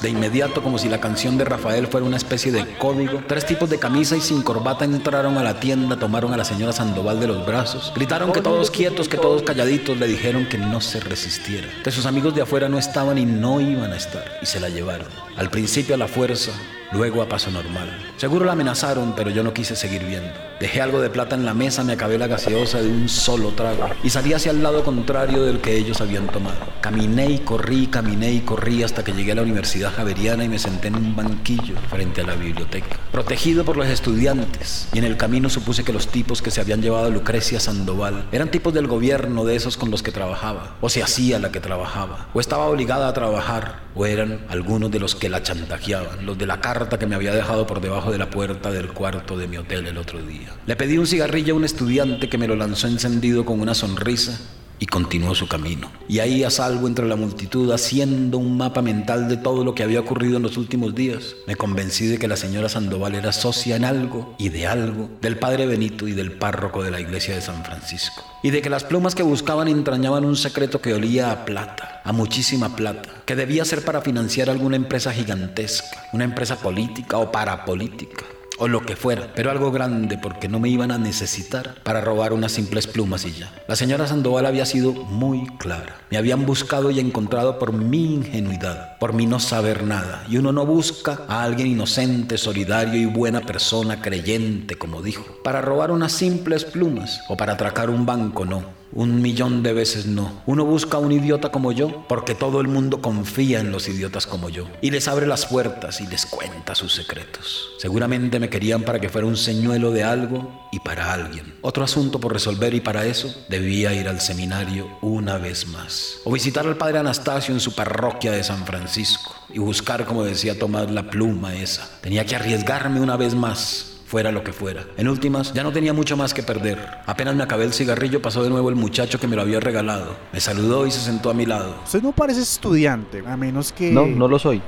De 0.04 0.10
inmediato, 0.10 0.62
como 0.62 0.76
si 0.76 0.90
la 0.90 1.00
canción 1.00 1.38
de 1.38 1.46
Rafael 1.46 1.86
fuera 1.86 2.04
una 2.04 2.18
especie 2.18 2.52
de 2.52 2.76
código, 2.76 3.22
tres 3.26 3.46
tipos 3.46 3.70
de 3.70 3.78
camisa 3.78 4.18
y 4.18 4.20
sin 4.20 4.42
corbata 4.42 4.84
entraron 4.84 5.38
a 5.38 5.42
la 5.42 5.58
tienda, 5.60 5.96
tomaron 5.96 6.34
a 6.34 6.36
la 6.36 6.44
señora 6.44 6.74
Sandoval 6.74 7.20
de 7.20 7.28
los 7.28 7.46
brazos, 7.46 7.90
gritaron 7.96 8.30
que 8.30 8.42
todos 8.42 8.70
quietos, 8.70 9.08
que 9.08 9.16
todos 9.16 9.42
calladitos, 9.42 9.96
le 9.96 10.06
dijeron 10.06 10.46
que 10.46 10.58
no 10.58 10.82
se 10.82 11.00
resistiera, 11.00 11.68
que 11.82 11.90
sus 11.90 12.04
amigos 12.04 12.34
de 12.34 12.42
afuera 12.42 12.68
no 12.68 12.78
estaban 12.78 13.16
y 13.16 13.24
no 13.24 13.62
iban 13.62 13.94
a 13.94 13.96
estar, 13.96 14.26
y 14.42 14.44
se 14.44 14.60
la 14.60 14.68
llevaron. 14.68 15.08
Al 15.38 15.48
principio 15.48 15.94
a 15.94 15.98
la 15.98 16.06
fuerza, 16.06 16.52
luego 16.92 17.22
a 17.22 17.28
paso 17.28 17.50
normal. 17.50 17.88
Seguro 18.16 18.44
la 18.44 18.52
amenazaron, 18.52 19.14
pero 19.16 19.30
yo 19.30 19.42
no 19.42 19.52
quise 19.52 19.76
seguir 19.76 20.04
viendo. 20.04 20.32
Dejé 20.60 20.80
algo 20.80 21.00
de 21.00 21.10
plata 21.10 21.34
en 21.34 21.44
la 21.44 21.52
mesa, 21.52 21.82
me 21.82 21.92
acabé 21.92 22.16
la 22.16 22.28
gaseosa 22.28 22.80
de 22.80 22.88
un 22.88 23.08
solo 23.08 23.50
trago 23.50 23.88
y 24.02 24.10
salí 24.10 24.32
hacia 24.32 24.52
el 24.52 24.62
lado 24.62 24.84
contrario 24.84 25.42
del 25.42 25.60
que 25.60 25.76
ellos 25.76 26.00
habían 26.00 26.28
tomado. 26.28 26.56
Caminé 26.80 27.30
y 27.30 27.38
corrí, 27.40 27.88
caminé 27.88 28.32
y 28.32 28.40
corrí 28.40 28.82
hasta 28.82 29.02
que 29.02 29.12
llegué 29.12 29.32
a 29.32 29.34
la 29.34 29.42
Universidad 29.42 29.92
Javeriana 29.92 30.44
y 30.44 30.48
me 30.48 30.58
senté 30.58 30.88
en 30.88 30.96
un 30.96 31.16
banquillo 31.16 31.74
frente 31.90 32.20
a 32.20 32.24
la 32.24 32.34
biblioteca, 32.34 32.96
protegido 33.10 33.64
por 33.64 33.76
los 33.76 33.88
estudiantes. 33.88 34.88
Y 34.92 34.98
en 34.98 35.04
el 35.04 35.16
camino 35.16 35.50
supuse 35.50 35.82
que 35.82 35.92
los 35.92 36.08
tipos 36.08 36.40
que 36.40 36.50
se 36.50 36.60
habían 36.60 36.82
llevado 36.82 37.06
a 37.06 37.10
Lucrecia 37.10 37.58
Sandoval 37.58 38.28
eran 38.30 38.50
tipos 38.50 38.72
del 38.72 38.86
gobierno 38.86 39.44
de 39.44 39.56
esos 39.56 39.76
con 39.76 39.90
los 39.90 40.02
que 40.02 40.12
trabajaba, 40.12 40.76
o 40.80 40.88
se 40.88 41.02
hacía 41.02 41.38
la 41.40 41.50
que 41.50 41.60
trabajaba, 41.60 42.28
o 42.32 42.40
estaba 42.40 42.66
obligada 42.66 43.08
a 43.08 43.12
trabajar, 43.12 43.80
o 43.94 44.06
eran 44.06 44.46
algunos 44.48 44.90
de 44.90 45.00
los 45.00 45.14
que 45.14 45.28
la 45.28 45.42
chantajeaban, 45.42 46.24
los 46.24 46.38
de 46.38 46.46
la 46.46 46.60
carta 46.74 46.98
que 46.98 47.06
me 47.06 47.14
había 47.14 47.32
dejado 47.32 47.66
por 47.66 47.80
debajo 47.80 48.10
de 48.10 48.18
la 48.18 48.28
puerta 48.28 48.72
del 48.72 48.88
cuarto 48.88 49.38
de 49.38 49.46
mi 49.46 49.56
hotel 49.56 49.86
el 49.86 49.96
otro 49.96 50.20
día. 50.20 50.52
Le 50.66 50.74
pedí 50.74 50.98
un 50.98 51.06
cigarrillo 51.06 51.54
a 51.54 51.56
un 51.56 51.64
estudiante 51.64 52.28
que 52.28 52.36
me 52.36 52.48
lo 52.48 52.56
lanzó 52.56 52.88
encendido 52.88 53.44
con 53.44 53.60
una 53.60 53.74
sonrisa 53.74 54.40
y 54.84 54.86
continuó 54.86 55.34
su 55.34 55.48
camino. 55.48 55.90
Y 56.08 56.18
ahí 56.18 56.44
a 56.44 56.50
salvo 56.50 56.86
entre 56.86 57.06
la 57.06 57.16
multitud, 57.16 57.72
haciendo 57.72 58.36
un 58.36 58.58
mapa 58.58 58.82
mental 58.82 59.30
de 59.30 59.38
todo 59.38 59.64
lo 59.64 59.74
que 59.74 59.82
había 59.82 60.00
ocurrido 60.00 60.36
en 60.36 60.42
los 60.42 60.58
últimos 60.58 60.94
días, 60.94 61.36
me 61.46 61.56
convencí 61.56 62.06
de 62.06 62.18
que 62.18 62.28
la 62.28 62.36
señora 62.36 62.68
Sandoval 62.68 63.14
era 63.14 63.32
socia 63.32 63.76
en 63.76 63.86
algo 63.86 64.34
y 64.38 64.50
de 64.50 64.66
algo 64.66 65.08
del 65.22 65.38
padre 65.38 65.66
Benito 65.66 66.06
y 66.06 66.12
del 66.12 66.32
párroco 66.32 66.82
de 66.82 66.90
la 66.90 67.00
iglesia 67.00 67.34
de 67.34 67.40
San 67.40 67.64
Francisco. 67.64 68.22
Y 68.42 68.50
de 68.50 68.60
que 68.60 68.68
las 68.68 68.84
plumas 68.84 69.14
que 69.14 69.22
buscaban 69.22 69.68
entrañaban 69.68 70.26
un 70.26 70.36
secreto 70.36 70.82
que 70.82 70.92
olía 70.92 71.32
a 71.32 71.46
plata, 71.46 72.02
a 72.04 72.12
muchísima 72.12 72.76
plata, 72.76 73.08
que 73.24 73.36
debía 73.36 73.64
ser 73.64 73.86
para 73.86 74.02
financiar 74.02 74.50
alguna 74.50 74.76
empresa 74.76 75.14
gigantesca, 75.14 76.08
una 76.12 76.24
empresa 76.24 76.56
política 76.56 77.16
o 77.16 77.32
parapolítica 77.32 78.26
o 78.58 78.68
lo 78.68 78.82
que 78.82 78.96
fuera, 78.96 79.32
pero 79.34 79.50
algo 79.50 79.70
grande 79.70 80.18
porque 80.18 80.48
no 80.48 80.60
me 80.60 80.68
iban 80.68 80.90
a 80.90 80.98
necesitar 80.98 81.74
para 81.82 82.00
robar 82.00 82.32
unas 82.32 82.52
simples 82.52 82.86
plumas 82.86 83.24
y 83.24 83.32
ya. 83.32 83.52
La 83.68 83.76
señora 83.76 84.06
Sandoval 84.06 84.46
había 84.46 84.66
sido 84.66 84.92
muy 84.92 85.46
clara. 85.58 85.96
Me 86.10 86.18
habían 86.18 86.46
buscado 86.46 86.90
y 86.90 87.00
encontrado 87.00 87.58
por 87.58 87.72
mi 87.72 88.14
ingenuidad, 88.14 88.98
por 88.98 89.12
mi 89.12 89.26
no 89.26 89.40
saber 89.40 89.84
nada. 89.84 90.24
Y 90.28 90.36
uno 90.36 90.52
no 90.52 90.66
busca 90.66 91.22
a 91.28 91.42
alguien 91.42 91.68
inocente, 91.68 92.38
solidario 92.38 93.00
y 93.00 93.06
buena 93.06 93.40
persona, 93.40 94.00
creyente, 94.00 94.76
como 94.76 95.02
dijo, 95.02 95.24
para 95.42 95.60
robar 95.60 95.90
unas 95.90 96.12
simples 96.12 96.64
plumas 96.64 97.20
o 97.28 97.36
para 97.36 97.54
atracar 97.54 97.90
un 97.90 98.06
banco, 98.06 98.44
no. 98.44 98.83
Un 98.96 99.20
millón 99.20 99.64
de 99.64 99.72
veces 99.72 100.06
no. 100.06 100.42
Uno 100.46 100.64
busca 100.64 100.98
a 100.98 101.00
un 101.00 101.10
idiota 101.10 101.50
como 101.50 101.72
yo 101.72 102.04
porque 102.08 102.36
todo 102.36 102.60
el 102.60 102.68
mundo 102.68 103.02
confía 103.02 103.58
en 103.58 103.72
los 103.72 103.88
idiotas 103.88 104.24
como 104.24 104.50
yo 104.50 104.68
y 104.80 104.92
les 104.92 105.08
abre 105.08 105.26
las 105.26 105.46
puertas 105.46 106.00
y 106.00 106.06
les 106.06 106.26
cuenta 106.26 106.76
sus 106.76 106.94
secretos. 106.94 107.70
Seguramente 107.78 108.38
me 108.38 108.48
querían 108.48 108.82
para 108.82 109.00
que 109.00 109.08
fuera 109.08 109.26
un 109.26 109.36
señuelo 109.36 109.90
de 109.90 110.04
algo 110.04 110.68
y 110.70 110.78
para 110.78 111.12
alguien. 111.12 111.54
Otro 111.60 111.82
asunto 111.82 112.20
por 112.20 112.32
resolver 112.32 112.72
y 112.72 112.80
para 112.80 113.04
eso 113.04 113.34
debía 113.48 113.92
ir 113.92 114.06
al 114.06 114.20
seminario 114.20 114.88
una 115.02 115.38
vez 115.38 115.66
más 115.66 116.18
o 116.24 116.32
visitar 116.32 116.64
al 116.64 116.76
padre 116.76 116.98
Anastasio 116.98 117.52
en 117.52 117.60
su 117.60 117.74
parroquia 117.74 118.30
de 118.30 118.44
San 118.44 118.64
Francisco 118.64 119.34
y 119.52 119.58
buscar, 119.58 120.04
como 120.04 120.22
decía 120.22 120.58
Tomás, 120.58 120.90
la 120.90 121.10
pluma 121.10 121.54
esa. 121.54 121.90
Tenía 122.00 122.24
que 122.24 122.36
arriesgarme 122.36 123.00
una 123.00 123.16
vez 123.16 123.34
más 123.34 123.93
fuera 124.06 124.30
lo 124.30 124.44
que 124.44 124.52
fuera. 124.52 124.84
En 124.96 125.08
últimas, 125.08 125.52
ya 125.52 125.62
no 125.62 125.72
tenía 125.72 125.92
mucho 125.92 126.16
más 126.16 126.34
que 126.34 126.42
perder. 126.42 126.78
Apenas 127.06 127.34
me 127.34 127.42
acabé 127.42 127.64
el 127.64 127.72
cigarrillo, 127.72 128.22
pasó 128.22 128.42
de 128.42 128.50
nuevo 128.50 128.68
el 128.68 128.76
muchacho 128.76 129.18
que 129.18 129.26
me 129.26 129.36
lo 129.36 129.42
había 129.42 129.60
regalado. 129.60 130.16
Me 130.32 130.40
saludó 130.40 130.86
y 130.86 130.90
se 130.90 131.00
sentó 131.00 131.30
a 131.30 131.34
mi 131.34 131.46
lado. 131.46 131.76
Usted 131.84 132.02
no 132.02 132.12
parece 132.12 132.40
estudiante, 132.40 133.22
a 133.26 133.36
menos 133.36 133.72
que... 133.72 133.90
No, 133.90 134.06
no 134.06 134.28
lo 134.28 134.38
soy. 134.38 134.62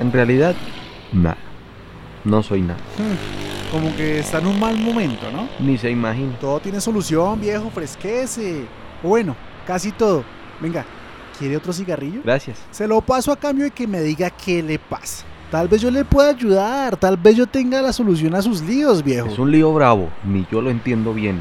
En 0.00 0.12
realidad, 0.12 0.54
nada. 1.12 1.38
No 2.24 2.42
soy 2.42 2.62
nada. 2.62 2.80
Hmm, 2.98 3.72
como 3.72 3.94
que 3.96 4.18
está 4.18 4.38
en 4.38 4.46
un 4.46 4.58
mal 4.58 4.76
momento, 4.78 5.30
¿no? 5.30 5.48
Ni 5.60 5.78
se 5.78 5.90
imagina. 5.90 6.38
Todo 6.38 6.60
tiene 6.60 6.80
solución, 6.80 7.40
viejo, 7.40 7.70
fresquece. 7.70 8.64
Bueno, 9.02 9.36
casi 9.66 9.92
todo. 9.92 10.24
Venga, 10.60 10.84
¿quiere 11.38 11.56
otro 11.56 11.72
cigarrillo? 11.72 12.20
Gracias. 12.24 12.58
Se 12.70 12.88
lo 12.88 13.00
paso 13.00 13.30
a 13.30 13.36
cambio 13.36 13.64
de 13.64 13.70
que 13.70 13.86
me 13.86 14.00
diga 14.00 14.30
qué 14.30 14.62
le 14.62 14.78
pasa. 14.78 15.24
Tal 15.54 15.68
vez 15.68 15.80
yo 15.80 15.88
le 15.88 16.04
pueda 16.04 16.30
ayudar, 16.30 16.96
tal 16.96 17.16
vez 17.16 17.36
yo 17.36 17.46
tenga 17.46 17.80
la 17.80 17.92
solución 17.92 18.34
a 18.34 18.42
sus 18.42 18.60
líos, 18.60 19.04
viejo. 19.04 19.28
Es 19.28 19.38
un 19.38 19.52
lío 19.52 19.72
bravo, 19.72 20.08
ni 20.24 20.44
yo 20.50 20.60
lo 20.60 20.68
entiendo 20.68 21.14
bien. 21.14 21.40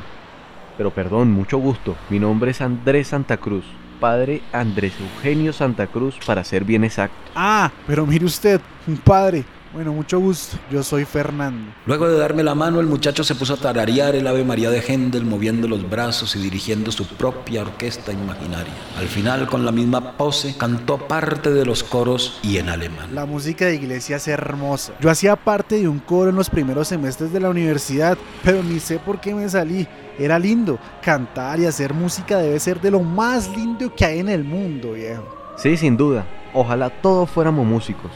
Pero 0.78 0.92
perdón, 0.92 1.32
mucho 1.32 1.58
gusto. 1.58 1.96
Mi 2.12 2.20
nombre 2.20 2.52
es 2.52 2.62
Andrés 2.62 3.08
Santa 3.08 3.38
Cruz, 3.38 3.66
padre 4.00 4.44
Andrés 4.52 4.94
Eugenio 5.02 5.52
Santa 5.52 5.88
Cruz, 5.88 6.20
para 6.28 6.44
ser 6.44 6.64
bien 6.64 6.84
exacto. 6.84 7.18
Ah, 7.34 7.72
pero 7.88 8.06
mire 8.06 8.24
usted, 8.26 8.62
un 8.86 8.98
padre. 8.98 9.46
Bueno, 9.74 9.92
mucho 9.92 10.20
gusto. 10.20 10.56
Yo 10.72 10.84
soy 10.84 11.04
Fernando. 11.04 11.74
Luego 11.88 12.08
de 12.08 12.20
darme 12.20 12.44
la 12.44 12.54
mano, 12.54 12.80
el 12.80 12.86
muchacho 12.86 13.24
se 13.24 13.34
puso 13.34 13.56
a 13.56 13.58
tararear 13.58 14.16
el 14.16 14.28
Ave 14.28 14.44
María 14.44 14.70
de 14.70 14.82
Händel, 14.82 15.26
moviendo 15.26 15.68
los 15.68 15.90
brazos 15.90 16.36
y 16.36 16.40
dirigiendo 16.40 16.92
su 16.92 17.08
propia 17.08 17.64
orquesta 17.64 18.12
imaginaria. 18.12 18.72
Al 19.00 19.08
final, 19.08 19.48
con 19.48 19.66
la 19.66 19.72
misma 19.72 20.16
pose, 20.16 20.56
cantó 20.56 21.00
parte 21.00 21.52
de 21.52 21.66
los 21.66 21.84
coros 21.84 22.38
y 22.44 22.58
en 22.58 22.70
alemán. 22.70 23.16
La 23.16 23.26
música 23.26 23.66
de 23.66 23.74
iglesia 23.74 24.18
es 24.18 24.28
hermosa. 24.28 24.94
Yo 25.02 25.10
hacía 25.10 25.36
parte 25.36 25.80
de 25.80 25.88
un 25.88 25.98
coro 25.98 26.30
en 26.30 26.36
los 26.36 26.52
primeros 26.52 26.90
semestres 26.90 27.34
de 27.34 27.40
la 27.40 27.50
universidad, 27.50 28.16
pero 28.44 28.62
ni 28.62 28.80
sé 28.80 29.00
por 29.00 29.20
qué 29.20 29.34
me 29.34 29.50
salí. 29.50 29.88
Era 30.20 30.38
lindo. 30.38 30.78
Cantar 31.02 31.60
y 31.60 31.66
hacer 31.66 31.96
música 31.96 32.38
debe 32.38 32.60
ser 32.60 32.80
de 32.80 32.92
lo 32.92 33.00
más 33.00 33.50
lindo 33.58 33.92
que 33.96 34.06
hay 34.06 34.20
en 34.20 34.30
el 34.30 34.44
mundo, 34.44 34.92
viejo. 34.92 35.36
Sí, 35.58 35.76
sin 35.78 35.98
duda. 35.98 36.28
Ojalá 36.54 36.92
todos 36.92 37.28
fuéramos 37.28 37.66
músicos. 37.66 38.12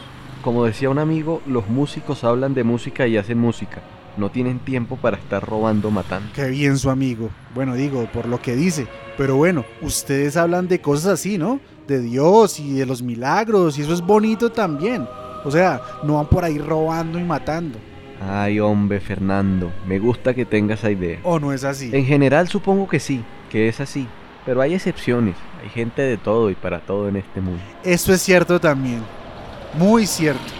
Como 0.47 0.63
decía 0.63 0.89
un 0.89 0.97
amigo, 0.97 1.41
los 1.45 1.67
músicos 1.67 2.23
hablan 2.23 2.53
de 2.53 2.63
música 2.63 3.05
y 3.05 3.17
hacen 3.17 3.37
música. 3.37 3.81
No 4.15 4.31
tienen 4.31 4.59
tiempo 4.59 4.95
para 4.95 5.17
estar 5.17 5.45
robando 5.45 5.91
matando. 5.91 6.29
Qué 6.33 6.47
bien 6.47 6.77
su 6.77 6.89
amigo. 6.89 7.29
Bueno, 7.53 7.75
digo, 7.75 8.07
por 8.13 8.29
lo 8.29 8.41
que 8.41 8.55
dice. 8.55 8.87
Pero 9.17 9.35
bueno, 9.35 9.65
ustedes 9.81 10.37
hablan 10.37 10.69
de 10.69 10.79
cosas 10.79 11.19
así, 11.19 11.37
¿no? 11.37 11.59
De 11.85 11.99
Dios 11.99 12.61
y 12.61 12.71
de 12.75 12.85
los 12.85 13.01
milagros, 13.03 13.77
y 13.77 13.81
eso 13.81 13.91
es 13.91 13.99
bonito 13.99 14.49
también. 14.49 15.05
O 15.43 15.51
sea, 15.51 15.81
no 16.03 16.13
van 16.13 16.27
por 16.27 16.45
ahí 16.45 16.59
robando 16.59 17.19
y 17.19 17.25
matando. 17.25 17.77
Ay, 18.25 18.61
hombre, 18.61 19.01
Fernando, 19.01 19.69
me 19.85 19.99
gusta 19.99 20.33
que 20.33 20.45
tengas 20.45 20.79
esa 20.79 20.91
idea. 20.91 21.19
¿O 21.23 21.41
no 21.41 21.51
es 21.51 21.65
así? 21.65 21.89
En 21.91 22.05
general 22.05 22.47
supongo 22.47 22.87
que 22.87 23.01
sí, 23.01 23.21
que 23.49 23.67
es 23.67 23.81
así. 23.81 24.07
Pero 24.45 24.61
hay 24.61 24.75
excepciones. 24.75 25.35
Hay 25.61 25.67
gente 25.67 26.03
de 26.03 26.15
todo 26.15 26.49
y 26.49 26.55
para 26.55 26.79
todo 26.79 27.09
en 27.09 27.17
este 27.17 27.41
mundo. 27.41 27.61
Eso 27.83 28.13
es 28.13 28.21
cierto 28.21 28.61
también. 28.61 29.01
Muy 29.77 30.07
cierto. 30.07 30.53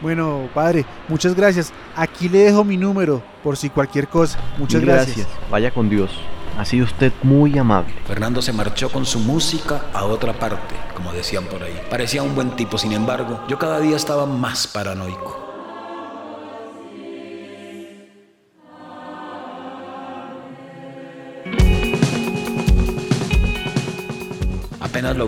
Bueno, 0.00 0.48
padre, 0.54 0.86
muchas 1.08 1.34
gracias. 1.34 1.72
Aquí 1.94 2.28
le 2.28 2.38
dejo 2.38 2.64
mi 2.64 2.76
número 2.76 3.22
por 3.42 3.56
si 3.56 3.68
cualquier 3.68 4.08
cosa. 4.08 4.38
Muchas 4.58 4.80
gracias. 4.80 5.26
Vaya 5.50 5.70
con 5.70 5.90
Dios. 5.90 6.10
Ha 6.58 6.64
sido 6.64 6.84
usted 6.84 7.12
muy 7.22 7.56
amable. 7.58 7.94
Fernando 8.06 8.42
se 8.42 8.52
marchó 8.52 8.90
con 8.90 9.06
su 9.06 9.18
música 9.18 9.86
a 9.92 10.04
otra 10.04 10.32
parte, 10.32 10.74
como 10.94 11.12
decían 11.12 11.44
por 11.44 11.62
ahí. 11.62 11.78
Parecía 11.88 12.22
un 12.22 12.34
buen 12.34 12.56
tipo, 12.56 12.76
sin 12.76 12.92
embargo, 12.92 13.40
yo 13.48 13.58
cada 13.58 13.80
día 13.80 13.96
estaba 13.96 14.26
más 14.26 14.66
paranoico. 14.66 15.49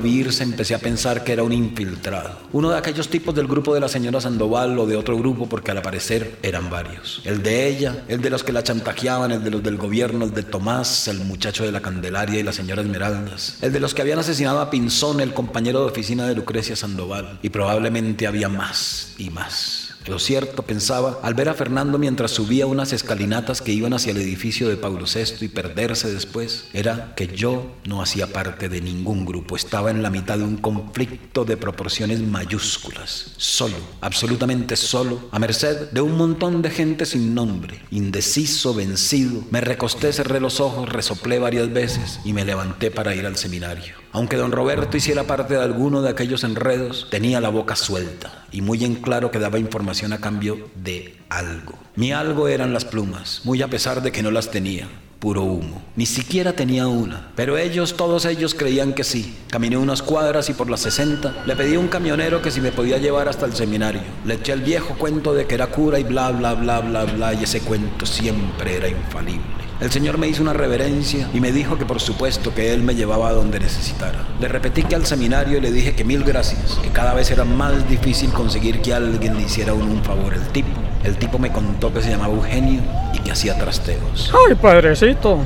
Vi 0.00 0.20
irse, 0.20 0.42
empecé 0.42 0.74
a 0.74 0.78
pensar 0.78 1.24
que 1.24 1.32
era 1.32 1.42
un 1.42 1.52
infiltrado. 1.52 2.38
Uno 2.52 2.70
de 2.70 2.78
aquellos 2.78 3.08
tipos 3.08 3.34
del 3.34 3.46
grupo 3.46 3.74
de 3.74 3.80
la 3.80 3.88
señora 3.88 4.20
Sandoval 4.20 4.78
o 4.78 4.86
de 4.86 4.96
otro 4.96 5.16
grupo, 5.16 5.48
porque 5.48 5.70
al 5.70 5.78
aparecer 5.78 6.38
eran 6.42 6.70
varios. 6.70 7.20
El 7.24 7.42
de 7.42 7.68
ella, 7.68 8.04
el 8.08 8.20
de 8.20 8.30
los 8.30 8.44
que 8.44 8.52
la 8.52 8.62
chantajeaban, 8.62 9.32
el 9.32 9.44
de 9.44 9.50
los 9.50 9.62
del 9.62 9.76
gobierno, 9.76 10.24
el 10.24 10.34
de 10.34 10.42
Tomás, 10.42 11.08
el 11.08 11.20
muchacho 11.20 11.64
de 11.64 11.72
la 11.72 11.80
Candelaria 11.80 12.40
y 12.40 12.42
la 12.42 12.52
señora 12.52 12.82
Esmeraldas. 12.82 13.58
El 13.60 13.72
de 13.72 13.80
los 13.80 13.94
que 13.94 14.02
habían 14.02 14.18
asesinado 14.18 14.60
a 14.60 14.70
Pinzón, 14.70 15.20
el 15.20 15.34
compañero 15.34 15.80
de 15.80 15.86
oficina 15.86 16.26
de 16.26 16.34
Lucrecia 16.34 16.76
Sandoval. 16.76 17.38
Y 17.42 17.50
probablemente 17.50 18.26
había 18.26 18.48
más 18.48 19.14
y 19.18 19.30
más. 19.30 19.91
Lo 20.06 20.18
cierto, 20.18 20.62
pensaba, 20.62 21.20
al 21.22 21.34
ver 21.34 21.48
a 21.48 21.54
Fernando 21.54 21.98
mientras 21.98 22.32
subía 22.32 22.66
unas 22.66 22.92
escalinatas 22.92 23.62
que 23.62 23.72
iban 23.72 23.92
hacia 23.92 24.10
el 24.10 24.18
edificio 24.18 24.68
de 24.68 24.76
Pablo 24.76 25.04
VI 25.06 25.44
y 25.44 25.48
perderse 25.48 26.12
después, 26.12 26.66
era 26.72 27.14
que 27.14 27.28
yo 27.28 27.76
no 27.84 28.02
hacía 28.02 28.26
parte 28.26 28.68
de 28.68 28.80
ningún 28.80 29.24
grupo, 29.24 29.54
estaba 29.54 29.90
en 29.90 30.02
la 30.02 30.10
mitad 30.10 30.38
de 30.38 30.44
un 30.44 30.56
conflicto 30.56 31.44
de 31.44 31.56
proporciones 31.56 32.20
mayúsculas, 32.20 33.34
solo, 33.36 33.76
absolutamente 34.00 34.76
solo, 34.76 35.28
a 35.30 35.38
merced 35.38 35.90
de 35.90 36.00
un 36.00 36.16
montón 36.16 36.62
de 36.62 36.70
gente 36.70 37.06
sin 37.06 37.34
nombre, 37.34 37.80
indeciso, 37.90 38.74
vencido. 38.74 39.44
Me 39.50 39.60
recosté, 39.60 40.12
cerré 40.12 40.40
los 40.40 40.60
ojos, 40.60 40.88
resoplé 40.88 41.38
varias 41.38 41.72
veces 41.72 42.18
y 42.24 42.32
me 42.32 42.44
levanté 42.44 42.90
para 42.90 43.14
ir 43.14 43.24
al 43.26 43.36
seminario. 43.36 44.01
Aunque 44.12 44.36
don 44.36 44.52
Roberto 44.52 44.98
hiciera 44.98 45.24
parte 45.24 45.54
de 45.54 45.62
alguno 45.62 46.02
de 46.02 46.10
aquellos 46.10 46.44
enredos, 46.44 47.06
tenía 47.10 47.40
la 47.40 47.48
boca 47.48 47.76
suelta 47.76 48.44
y 48.52 48.60
muy 48.60 48.84
en 48.84 48.96
claro 48.96 49.30
que 49.30 49.38
daba 49.38 49.58
información 49.58 50.12
a 50.12 50.20
cambio 50.20 50.68
de 50.74 51.16
algo. 51.30 51.78
Mi 51.96 52.12
algo 52.12 52.46
eran 52.46 52.74
las 52.74 52.84
plumas, 52.84 53.40
muy 53.44 53.62
a 53.62 53.68
pesar 53.68 54.02
de 54.02 54.12
que 54.12 54.22
no 54.22 54.30
las 54.30 54.50
tenía. 54.50 54.86
Puro 55.18 55.44
humo. 55.44 55.80
Ni 55.94 56.04
siquiera 56.04 56.52
tenía 56.52 56.88
una. 56.88 57.30
Pero 57.36 57.56
ellos, 57.56 57.96
todos 57.96 58.24
ellos 58.24 58.54
creían 58.54 58.92
que 58.92 59.04
sí. 59.04 59.38
Caminé 59.48 59.76
unas 59.76 60.02
cuadras 60.02 60.50
y 60.50 60.52
por 60.52 60.68
las 60.68 60.80
60 60.80 61.44
le 61.46 61.54
pedí 61.54 61.76
a 61.76 61.78
un 61.78 61.86
camionero 61.86 62.42
que 62.42 62.50
si 62.50 62.60
me 62.60 62.72
podía 62.72 62.98
llevar 62.98 63.28
hasta 63.28 63.46
el 63.46 63.54
seminario. 63.54 64.02
Le 64.24 64.34
eché 64.34 64.52
el 64.52 64.62
viejo 64.62 64.96
cuento 64.98 65.32
de 65.32 65.46
que 65.46 65.54
era 65.54 65.68
cura 65.68 66.00
y 66.00 66.02
bla, 66.02 66.32
bla, 66.32 66.54
bla, 66.54 66.80
bla, 66.80 67.04
bla. 67.04 67.34
Y 67.34 67.44
ese 67.44 67.60
cuento 67.60 68.04
siempre 68.04 68.78
era 68.78 68.88
infalible. 68.88 69.61
El 69.82 69.90
Señor 69.90 70.16
me 70.16 70.28
hizo 70.28 70.42
una 70.42 70.52
reverencia 70.52 71.28
y 71.34 71.40
me 71.40 71.50
dijo 71.50 71.76
que 71.76 71.84
por 71.84 72.00
supuesto 72.00 72.54
que 72.54 72.72
Él 72.72 72.84
me 72.84 72.94
llevaba 72.94 73.30
a 73.30 73.32
donde 73.32 73.58
necesitara. 73.58 74.20
Le 74.38 74.46
repetí 74.46 74.84
que 74.84 74.94
al 74.94 75.04
seminario 75.04 75.60
le 75.60 75.72
dije 75.72 75.96
que 75.96 76.04
mil 76.04 76.22
gracias, 76.22 76.78
que 76.80 76.90
cada 76.90 77.14
vez 77.14 77.32
era 77.32 77.42
más 77.42 77.88
difícil 77.88 78.32
conseguir 78.32 78.80
que 78.80 78.94
alguien 78.94 79.34
le 79.36 79.42
hiciera 79.42 79.74
un, 79.74 80.00
favor. 80.04 80.34
El 80.34 80.46
tipo, 80.50 80.68
el 81.02 81.16
tipo 81.16 81.36
me 81.40 81.50
contó 81.50 81.92
que 81.92 82.00
se 82.00 82.10
llamaba 82.10 82.32
Eugenio 82.32 82.80
y 83.12 83.18
que 83.18 83.32
hacía 83.32 83.58
trasteos. 83.58 84.32
Ay, 84.48 84.54
padrecito, 84.54 85.38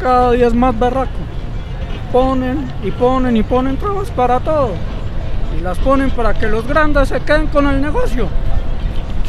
cada 0.00 0.32
día 0.32 0.48
es 0.48 0.54
más 0.54 0.76
berraco. 0.76 1.20
Ponen 2.10 2.72
y 2.82 2.90
ponen 2.90 3.36
y 3.36 3.44
ponen 3.44 3.76
trabas 3.76 4.10
para 4.10 4.40
todo. 4.40 4.72
Y 5.56 5.62
las 5.62 5.78
ponen 5.78 6.10
para 6.10 6.34
que 6.34 6.48
los 6.48 6.66
grandes 6.66 7.10
se 7.10 7.20
queden 7.20 7.46
con 7.46 7.68
el 7.68 7.80
negocio. 7.80 8.28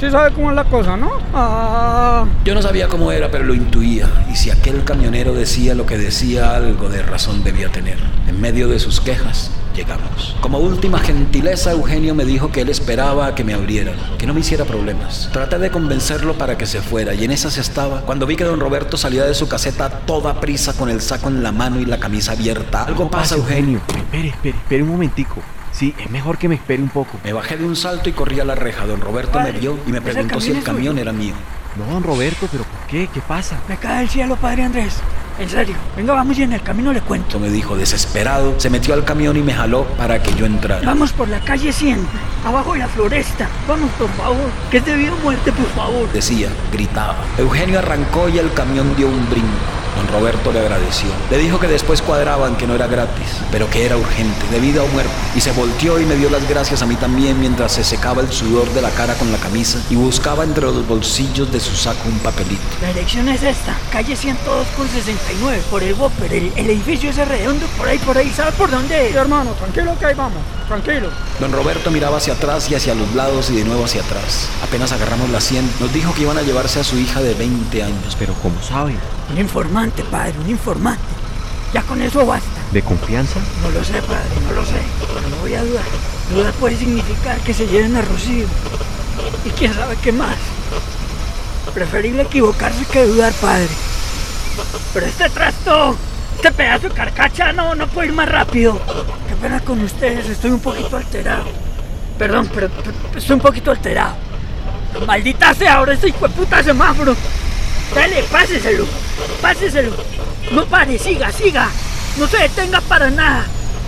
Sí 0.01 0.10
sabe 0.10 0.34
cómo 0.34 0.50
es 0.50 0.55
la 0.55 0.63
cosa, 0.63 0.98
¿no? 0.98 1.12
Ah. 1.31 2.25
Yo 2.43 2.55
no 2.55 2.63
sabía 2.63 2.88
cómo 2.88 3.12
era, 3.12 3.29
pero 3.29 3.43
lo 3.43 3.53
intuía. 3.53 4.10
Y 4.31 4.36
si 4.36 4.50
aquel 4.50 4.84
camionero 4.84 5.31
decía 5.31 5.75
lo 5.75 5.86
que 5.86 5.96
decía, 5.96 6.55
algo 6.55 6.89
de 6.89 7.03
razón 7.03 7.43
debía 7.43 7.70
tener. 7.70 8.00
En 8.27 8.41
medio 8.41 8.67
de 8.67 8.79
sus 8.79 9.00
quejas, 9.00 9.51
llegamos. 9.75 10.36
Como 10.41 10.58
última 10.58 10.98
gentileza, 10.98 11.74
Eugenio 11.74 12.15
me 12.15 12.25
dijo 12.25 12.51
que 12.51 12.62
él 12.62 12.70
esperaba 12.70 13.27
a 13.27 13.36
que 13.36 13.43
me 13.43 13.53
abrieran, 13.53 13.93
que 14.17 14.25
no 14.25 14.34
me 14.34 14.39
hiciera 14.39 14.65
problemas. 14.65 15.29
Traté 15.31 15.60
de 15.60 15.70
convencerlo 15.70 16.34
para 16.34 16.58
que 16.58 16.65
se 16.65 16.81
fuera, 16.81 17.13
y 17.13 17.24
en 17.24 17.29
esas 17.29 17.60
estaba 17.60 18.01
cuando 18.01 18.25
vi 18.25 18.36
que 18.36 18.43
don 18.43 18.60
Roberto 18.60 18.98
salía 18.98 19.25
de 19.25 19.36
su 19.36 19.48
caseta 19.48 19.86
a 19.86 19.89
toda 19.89 20.41
prisa 20.41 20.74
con 20.74 20.89
el 20.89 21.01
saco 21.01 21.27
en 21.27 21.43
la 21.43 21.51
mano 21.51 21.79
y 21.79 21.86
la 21.86 22.00
camisa 22.00 22.31
abierta. 22.31 22.86
Algo 22.86 23.08
pasa, 23.08 23.36
Eugenio. 23.36 23.79
Espere, 23.96 24.29
espere, 24.29 24.58
espere 24.58 24.81
un 24.81 24.89
momentico. 24.89 25.43
Sí, 25.71 25.95
es 25.99 26.09
mejor 26.11 26.37
que 26.37 26.49
me 26.49 26.55
espere 26.55 26.81
un 26.83 26.89
poco. 26.89 27.17
Me 27.23 27.33
bajé 27.33 27.57
de 27.57 27.65
un 27.65 27.75
salto 27.75 28.09
y 28.09 28.13
corrí 28.13 28.39
a 28.39 28.45
la 28.45 28.55
reja. 28.55 28.85
Don 28.85 29.01
Roberto 29.01 29.39
me 29.39 29.51
vio 29.51 29.77
y 29.87 29.91
me 29.91 30.01
preguntó 30.01 30.39
si 30.41 30.51
el 30.51 30.63
camión 30.63 30.97
era 30.97 31.11
mío. 31.11 31.33
No, 31.77 31.85
don 31.85 32.03
Roberto, 32.03 32.47
pero 32.51 32.63
¿por 32.63 32.87
qué? 32.87 33.07
¿Qué 33.13 33.21
pasa? 33.21 33.57
Me 33.69 33.77
cae 33.77 33.99
del 33.99 34.09
cielo, 34.09 34.35
padre 34.35 34.63
Andrés. 34.63 34.97
En 35.39 35.49
serio. 35.49 35.75
Venga, 35.95 36.13
vamos 36.13 36.37
y 36.37 36.43
en 36.43 36.53
el 36.53 36.61
camino 36.61 36.91
le 36.91 37.01
cuento. 37.01 37.39
Me 37.39 37.49
dijo 37.49 37.77
desesperado, 37.77 38.59
se 38.59 38.69
metió 38.69 38.93
al 38.93 39.05
camión 39.05 39.37
y 39.37 39.41
me 39.41 39.53
jaló 39.53 39.85
para 39.97 40.21
que 40.21 40.35
yo 40.35 40.45
entrara. 40.45 40.85
Vamos 40.85 41.13
por 41.13 41.29
la 41.29 41.39
calle 41.39 41.71
100, 41.71 41.97
abajo 42.45 42.73
de 42.73 42.79
la 42.79 42.87
floresta. 42.87 43.47
Vamos, 43.67 43.89
por 43.91 44.09
favor, 44.09 44.51
que 44.69 44.77
es 44.77 44.85
debido 44.85 45.15
a 45.15 45.19
muerte, 45.19 45.51
por 45.53 45.67
favor. 45.67 46.11
Decía, 46.11 46.49
gritaba. 46.71 47.15
Eugenio 47.37 47.79
arrancó 47.79 48.27
y 48.27 48.37
el 48.37 48.53
camión 48.53 48.93
dio 48.95 49.07
un 49.07 49.29
brinco. 49.29 49.80
Don 49.95 50.07
Roberto 50.07 50.51
le 50.51 50.60
agradeció. 50.60 51.10
Le 51.29 51.38
dijo 51.38 51.60
que 51.60 51.67
después 51.67 52.01
cuadraban 52.01 52.55
que 52.55 52.67
no 52.67 52.75
era 52.75 52.88
gratis, 52.88 53.27
pero 53.51 53.69
que 53.69 53.86
era 53.86 53.98
urgente, 53.98 54.45
de 54.51 54.60
vida 54.60 54.83
o 54.83 54.88
muerte. 54.88 55.12
Y 55.36 55.41
se 55.41 55.51
volteó 55.51 56.00
y 56.00 56.05
me 56.05 56.15
dio 56.15 56.29
las 56.29 56.48
gracias 56.48 56.81
a 56.81 56.86
mí 56.86 56.95
también 56.95 57.39
mientras 57.39 57.71
se 57.71 57.83
secaba 57.83 58.21
el 58.21 58.31
sudor 58.31 58.69
de 58.74 58.81
la 58.81 58.89
cara 58.91 59.15
con 59.15 59.31
la 59.31 59.38
camisa 59.38 59.79
y 59.89 59.95
buscaba 59.95 60.43
entre 60.43 60.65
los 60.65 60.88
bolsillos 60.88 61.51
de 61.51 61.60
su 61.60 61.75
saco 61.75 62.07
un 62.07 62.19
papelito. 62.19 62.62
La 62.81 62.89
dirección 62.89 63.27
es 63.29 63.43
esta, 63.43 63.75
calle 63.91 64.15
102 64.15 64.67
con 64.75 64.88
69, 64.88 65.62
por 65.69 65.83
el 65.83 65.93
Whopper, 65.93 66.33
el, 66.33 66.51
el 66.55 66.69
edificio 66.69 67.10
ese 67.10 67.25
redondo, 67.25 67.65
por 67.77 67.88
ahí, 67.88 67.98
por 68.00 68.17
ahí, 68.17 68.29
¿sabe 68.29 68.51
por 68.53 68.69
dónde 68.69 69.10
es? 69.10 69.15
hermano, 69.21 69.51
tranquilo 69.51 69.98
que 70.00 70.05
ahí 70.05 70.13
vamos, 70.15 70.41
tranquilo. 70.71 71.09
Don 71.39 71.51
Roberto 71.51 71.91
miraba 71.91 72.17
hacia 72.17 72.33
atrás 72.33 72.69
y 72.71 72.75
hacia 72.75 72.95
los 72.95 73.13
lados 73.13 73.49
y 73.49 73.57
de 73.57 73.65
nuevo 73.65 73.83
hacia 73.83 74.01
atrás. 74.01 74.47
Apenas 74.63 74.91
agarramos 74.93 75.29
la 75.29 75.41
100, 75.41 75.69
nos 75.81 75.93
dijo 75.93 76.13
que 76.13 76.21
iban 76.21 76.37
a 76.37 76.41
llevarse 76.41 76.79
a 76.79 76.83
su 76.83 76.97
hija 76.97 77.21
de 77.21 77.33
20 77.33 77.83
años. 77.83 78.15
Pero 78.17 78.33
¿cómo 78.35 78.61
sabe? 78.61 78.95
Un 79.29 79.37
informante, 79.37 80.03
padre, 80.05 80.33
un 80.39 80.49
informante. 80.49 81.03
Ya 81.73 81.81
con 81.83 82.01
eso 82.01 82.25
basta. 82.25 82.47
¿De 82.71 82.81
confianza? 82.81 83.39
No 83.61 83.69
lo 83.71 83.83
sé, 83.83 84.01
padre, 84.01 84.29
no 84.47 84.53
lo 84.53 84.65
sé. 84.65 84.79
Pero 85.13 85.27
no 85.29 85.35
voy 85.37 85.53
a 85.55 85.63
dudar. 85.63 85.83
Dudar 86.33 86.53
puede 86.53 86.77
significar 86.77 87.37
que 87.41 87.53
se 87.53 87.67
lleven 87.67 87.95
a 87.95 88.01
Rocío. 88.01 88.45
Y 89.45 89.49
quién 89.49 89.73
sabe 89.73 89.97
qué 90.01 90.11
más. 90.11 90.37
Preferible 91.73 92.23
equivocarse 92.23 92.85
que 92.85 93.05
dudar, 93.05 93.33
padre. 93.33 93.69
Pero 94.93 95.05
este 95.05 95.29
trasto, 95.29 95.95
este 96.35 96.51
pedazo 96.51 96.89
de 96.89 96.95
carcacha, 96.95 97.51
no, 97.53 97.75
no 97.75 97.87
puede 97.87 98.09
ir 98.09 98.13
más 98.13 98.29
rápido. 98.29 98.79
Pena 99.41 99.60
con 99.60 99.81
ustedes, 99.81 100.29
estoy 100.29 100.51
un 100.51 100.60
poquito 100.60 100.98
alterado. 100.98 101.45
Perdón, 102.19 102.48
pero, 102.53 102.69
pero 102.69 103.17
estoy 103.17 103.33
un 103.33 103.41
poquito 103.41 103.71
alterado. 103.71 104.13
Maldita 105.07 105.53
sea 105.55 105.75
ahora 105.75 105.93
ese 105.93 106.10
hijo 106.10 106.27
de 106.27 106.33
puta 106.36 106.62
semáforo. 106.62 107.15
Dale, 107.95 108.24
páseselo, 108.31 108.86
páseselo. 109.41 109.93
No 110.51 110.65
pare, 110.65 111.00
siga, 111.00 111.31
siga. 111.31 111.67
No 112.17 112.27
se 112.27 112.38
detenga 112.38 112.81
para 112.81 113.10
nada. 113.10 113.45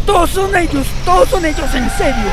Todos 0.08 0.32
son 0.32 0.56
ellos, 0.56 0.88
todos 1.06 1.30
son 1.30 1.46
ellos 1.46 1.74
en 1.76 1.90
serio. 1.92 2.26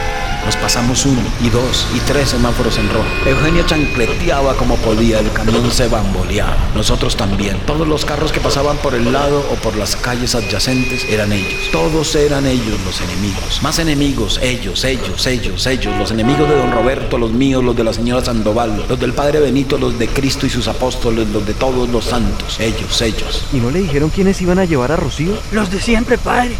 Nos 0.44 0.56
pasamos 0.56 1.04
uno 1.06 1.20
y 1.42 1.50
dos 1.50 1.87
y 1.94 2.00
tres 2.00 2.30
semáforos 2.30 2.78
en 2.78 2.88
rojo. 2.90 3.06
Eugenio 3.26 3.64
chancleteaba 3.66 4.56
como 4.56 4.76
podía, 4.76 5.18
el 5.18 5.30
camión 5.32 5.70
se 5.70 5.88
bamboleaba. 5.88 6.56
Nosotros 6.75 7.16
también. 7.16 7.59
Todos 7.66 7.87
los 7.87 8.04
carros 8.04 8.32
que 8.32 8.40
pasaban 8.40 8.76
por 8.78 8.94
el 8.94 9.12
lado 9.12 9.44
o 9.50 9.54
por 9.56 9.76
las 9.76 9.97
calles 9.97 10.35
adyacentes 10.35 11.04
eran 11.04 11.32
ellos. 11.32 11.70
Todos 11.73 12.14
eran 12.14 12.47
ellos 12.47 12.78
los 12.85 13.00
enemigos. 13.00 13.62
Más 13.62 13.78
enemigos, 13.78 14.40
ellos, 14.42 14.85
ellos, 14.85 15.26
ellos, 15.26 15.66
ellos. 15.66 15.97
Los 15.99 16.11
enemigos 16.11 16.49
de 16.49 16.56
don 16.56 16.73
Roberto, 16.73 17.18
los 17.18 17.32
míos, 17.32 17.62
los 17.62 17.76
de 17.76 17.85
la 17.85 17.92
señora 17.92 18.25
Sandoval, 18.25 18.85
los 18.88 18.99
del 18.99 19.12
padre 19.12 19.40
Benito, 19.40 19.78
los 19.78 19.99
de 19.99 20.09
Cristo 20.09 20.47
y 20.47 20.50
sus 20.50 20.68
apóstoles, 20.68 21.28
los 21.28 21.47
de 21.47 21.54
todos 21.54 21.88
los 21.88 22.06
santos. 22.06 22.59
Ellos, 22.61 23.00
ellos. 23.02 23.44
¿Y 23.52 23.59
no 23.59 23.70
le 23.70 23.80
dijeron 23.80 24.11
quiénes 24.11 24.40
iban 24.40 24.59
a 24.59 24.64
llevar 24.64 24.92
a 24.92 24.97
Rocío? 24.97 25.37
Los 25.52 25.70
de 25.70 25.80
siempre, 25.80 26.18
padre. 26.18 26.56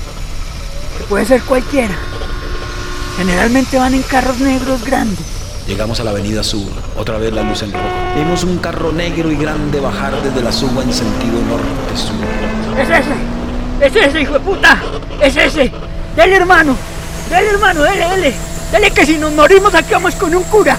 Que 0.99 1.04
puede 1.04 1.25
ser 1.25 1.42
cualquiera. 1.42 1.96
Generalmente 3.21 3.77
van 3.77 3.93
en 3.93 4.00
carros 4.00 4.39
negros 4.39 4.83
grandes. 4.83 5.19
Llegamos 5.67 6.00
a 6.00 6.05
la 6.05 6.11
avenida 6.12 6.43
Suba, 6.43 6.73
otra 6.97 7.19
vez 7.19 7.31
la 7.35 7.43
luz 7.43 7.62
en 7.62 7.71
rojo. 7.71 7.85
Vimos 8.17 8.45
un 8.45 8.56
carro 8.56 8.93
negro 8.93 9.30
y 9.30 9.37
grande 9.37 9.78
bajar 9.78 10.23
desde 10.23 10.41
la 10.41 10.50
Suba 10.50 10.83
en 10.83 10.91
sentido 10.91 11.35
norte-sur. 11.43 12.15
¡Es 12.78 12.89
ese! 12.89 13.99
¡Es 14.00 14.09
ese, 14.09 14.23
hijo 14.23 14.33
de 14.33 14.41
puta! 14.41 14.80
¡Es 15.23 15.37
ese! 15.37 15.71
¡Dele, 16.17 16.37
hermano! 16.37 16.75
¡Dele, 17.28 17.50
hermano! 17.50 17.83
¡Dele, 17.83 18.09
dele! 18.09 18.35
¡Dele 18.73 18.91
que 18.91 19.04
si 19.04 19.19
nos 19.19 19.35
morimos 19.35 19.75
aquí 19.75 19.93
vamos 19.93 20.15
con 20.15 20.35
un 20.35 20.43
cura! 20.45 20.78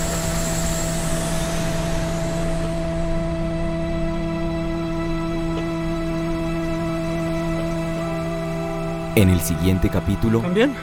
En 9.14 9.30
el 9.30 9.42
siguiente 9.42 9.90
capítulo, 9.90 10.40
¿También? 10.40 10.74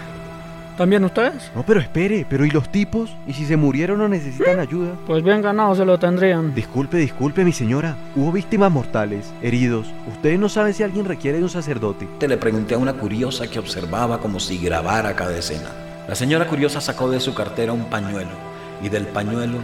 ¿También 0.79 1.03
ustedes? 1.03 1.51
No, 1.57 1.65
pero 1.65 1.81
espere, 1.81 2.25
pero 2.31 2.47
¿y 2.47 2.51
los 2.53 2.71
tipos? 2.71 3.11
¿Y 3.27 3.33
si 3.33 3.45
se 3.45 3.57
murieron 3.57 4.01
o 4.01 4.09
necesitan 4.09 4.61
ayuda? 4.61 4.95
Pues 5.09 5.25
bien 5.25 5.43
ganado 5.43 5.75
se 5.75 5.85
lo 5.85 5.99
tendrían. 5.99 6.55
Disculpe, 6.55 6.99
disculpe, 6.99 7.45
mi 7.45 7.53
señora. 7.53 7.97
Hubo 8.15 8.31
víctimas 8.31 8.71
mortales, 8.71 9.35
heridos. 9.43 9.89
Ustedes 10.07 10.39
no 10.39 10.49
saben 10.49 10.73
si 10.73 10.85
alguien 10.85 11.05
requiere 11.05 11.39
de 11.39 11.43
un 11.43 11.51
sacerdote. 11.51 12.07
Te 12.21 12.29
le 12.29 12.37
pregunté 12.37 12.77
a 12.77 12.79
una 12.79 12.93
curiosa 12.93 13.51
que 13.51 13.59
observaba 13.59 14.21
como 14.21 14.39
si 14.39 14.57
grabara 14.59 15.17
cada 15.17 15.37
escena. 15.37 15.71
La 16.07 16.15
señora 16.15 16.47
curiosa 16.47 16.81
sacó 16.81 17.11
de 17.11 17.19
su 17.19 17.35
cartera 17.35 17.73
un 17.73 17.87
pañuelo 17.87 18.31
y 18.81 18.89
del 18.89 19.09
pañuelo 19.09 19.59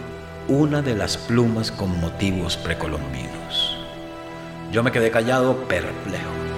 una 0.48 0.82
de 0.82 0.96
las 0.96 1.16
plumas 1.16 1.70
con 1.70 1.96
motivos 2.00 2.56
precolombinos. 2.56 3.78
Yo 4.72 4.82
me 4.82 4.90
quedé 4.90 5.12
callado, 5.12 5.54
perplejo. 5.68 6.53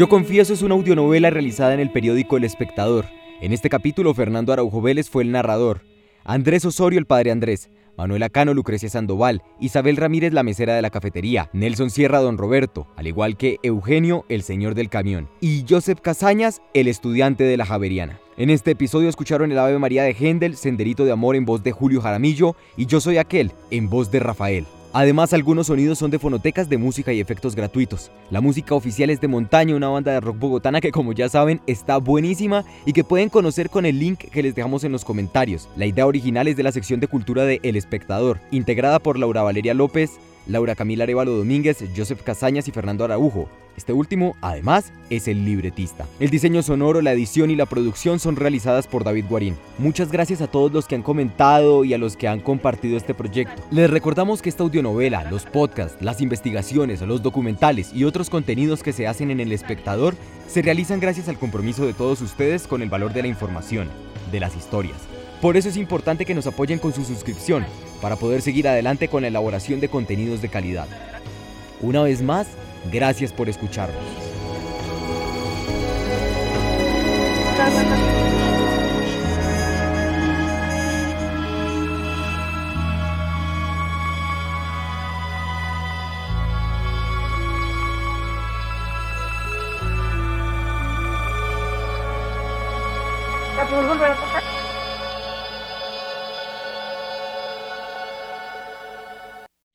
Yo 0.00 0.08
Confieso 0.08 0.54
es 0.54 0.62
una 0.62 0.76
audionovela 0.76 1.28
realizada 1.28 1.74
en 1.74 1.80
el 1.80 1.92
periódico 1.92 2.38
El 2.38 2.44
Espectador. 2.44 3.04
En 3.42 3.52
este 3.52 3.68
capítulo, 3.68 4.14
Fernando 4.14 4.50
Araujo 4.50 4.80
Vélez 4.80 5.10
fue 5.10 5.22
el 5.22 5.30
narrador, 5.30 5.82
Andrés 6.24 6.64
Osorio 6.64 6.98
el 6.98 7.04
padre 7.04 7.30
Andrés, 7.30 7.68
Manuel 7.98 8.22
Acano 8.22 8.54
Lucrecia 8.54 8.88
Sandoval, 8.88 9.42
Isabel 9.60 9.98
Ramírez 9.98 10.32
la 10.32 10.42
mesera 10.42 10.74
de 10.74 10.80
la 10.80 10.88
cafetería, 10.88 11.50
Nelson 11.52 11.90
Sierra 11.90 12.20
don 12.20 12.38
Roberto, 12.38 12.86
al 12.96 13.08
igual 13.08 13.36
que 13.36 13.58
Eugenio 13.62 14.24
el 14.30 14.42
señor 14.42 14.74
del 14.74 14.88
camión, 14.88 15.28
y 15.42 15.66
Joseph 15.68 16.00
Casañas 16.00 16.62
el 16.72 16.88
estudiante 16.88 17.44
de 17.44 17.58
la 17.58 17.66
Javeriana. 17.66 18.20
En 18.38 18.48
este 18.48 18.70
episodio 18.70 19.10
escucharon 19.10 19.52
el 19.52 19.58
Ave 19.58 19.78
María 19.78 20.04
de 20.04 20.16
Händel, 20.18 20.56
Senderito 20.56 21.04
de 21.04 21.12
Amor 21.12 21.36
en 21.36 21.44
voz 21.44 21.62
de 21.62 21.72
Julio 21.72 22.00
Jaramillo 22.00 22.56
y 22.78 22.86
Yo 22.86 23.02
Soy 23.02 23.18
Aquel 23.18 23.52
en 23.70 23.90
voz 23.90 24.10
de 24.10 24.20
Rafael. 24.20 24.64
Además, 24.92 25.32
algunos 25.32 25.68
sonidos 25.68 25.98
son 25.98 26.10
de 26.10 26.18
fonotecas 26.18 26.68
de 26.68 26.76
música 26.76 27.12
y 27.12 27.20
efectos 27.20 27.54
gratuitos. 27.54 28.10
La 28.30 28.40
música 28.40 28.74
oficial 28.74 29.10
es 29.10 29.20
de 29.20 29.28
Montaña, 29.28 29.76
una 29.76 29.88
banda 29.88 30.10
de 30.10 30.20
rock 30.20 30.38
bogotana 30.38 30.80
que 30.80 30.90
como 30.90 31.12
ya 31.12 31.28
saben 31.28 31.60
está 31.68 31.98
buenísima 31.98 32.64
y 32.84 32.92
que 32.92 33.04
pueden 33.04 33.28
conocer 33.28 33.70
con 33.70 33.86
el 33.86 34.00
link 34.00 34.18
que 34.18 34.42
les 34.42 34.56
dejamos 34.56 34.82
en 34.82 34.90
los 34.90 35.04
comentarios. 35.04 35.68
La 35.76 35.86
idea 35.86 36.06
original 36.06 36.48
es 36.48 36.56
de 36.56 36.64
la 36.64 36.72
sección 36.72 36.98
de 36.98 37.06
cultura 37.06 37.44
de 37.44 37.60
El 37.62 37.76
Espectador, 37.76 38.40
integrada 38.50 38.98
por 38.98 39.16
Laura 39.16 39.42
Valeria 39.42 39.74
López, 39.74 40.18
Laura 40.46 40.74
Camila 40.74 41.04
Arevalo 41.04 41.36
Domínguez, 41.36 41.84
Joseph 41.96 42.22
Casañas 42.22 42.68
y 42.68 42.72
Fernando 42.72 43.04
Araujo. 43.04 43.48
Este 43.76 43.92
último, 43.92 44.36
además, 44.42 44.92
es 45.08 45.26
el 45.28 45.44
libretista. 45.44 46.06
El 46.18 46.28
diseño 46.28 46.62
sonoro, 46.62 47.00
la 47.00 47.12
edición 47.12 47.50
y 47.50 47.56
la 47.56 47.66
producción 47.66 48.18
son 48.18 48.36
realizadas 48.36 48.86
por 48.86 49.04
David 49.04 49.24
Guarín. 49.28 49.56
Muchas 49.78 50.12
gracias 50.12 50.42
a 50.42 50.48
todos 50.48 50.72
los 50.72 50.86
que 50.86 50.96
han 50.96 51.02
comentado 51.02 51.84
y 51.84 51.94
a 51.94 51.98
los 51.98 52.16
que 52.16 52.28
han 52.28 52.40
compartido 52.40 52.96
este 52.96 53.14
proyecto. 53.14 53.62
Les 53.70 53.88
recordamos 53.88 54.42
que 54.42 54.48
esta 54.50 54.64
audionovela, 54.64 55.30
los 55.30 55.46
podcasts, 55.46 56.02
las 56.02 56.20
investigaciones, 56.20 57.00
los 57.00 57.22
documentales 57.22 57.92
y 57.94 58.04
otros 58.04 58.28
contenidos 58.28 58.82
que 58.82 58.92
se 58.92 59.06
hacen 59.06 59.30
en 59.30 59.40
El 59.40 59.52
Espectador 59.52 60.14
se 60.46 60.62
realizan 60.62 61.00
gracias 61.00 61.28
al 61.28 61.38
compromiso 61.38 61.86
de 61.86 61.94
todos 61.94 62.20
ustedes 62.20 62.66
con 62.66 62.82
el 62.82 62.90
valor 62.90 63.12
de 63.12 63.22
la 63.22 63.28
información, 63.28 63.88
de 64.30 64.40
las 64.40 64.56
historias. 64.56 64.98
Por 65.40 65.56
eso 65.56 65.70
es 65.70 65.76
importante 65.76 66.26
que 66.26 66.34
nos 66.34 66.46
apoyen 66.46 66.78
con 66.78 66.92
su 66.92 67.04
suscripción 67.04 67.64
para 68.00 68.16
poder 68.16 68.42
seguir 68.42 68.68
adelante 68.68 69.08
con 69.08 69.22
la 69.22 69.28
elaboración 69.28 69.80
de 69.80 69.88
contenidos 69.88 70.42
de 70.42 70.48
calidad. 70.48 70.88
Una 71.80 72.02
vez 72.02 72.22
más, 72.22 72.48
gracias 72.90 73.32
por 73.32 73.48
escucharnos. 73.48 74.04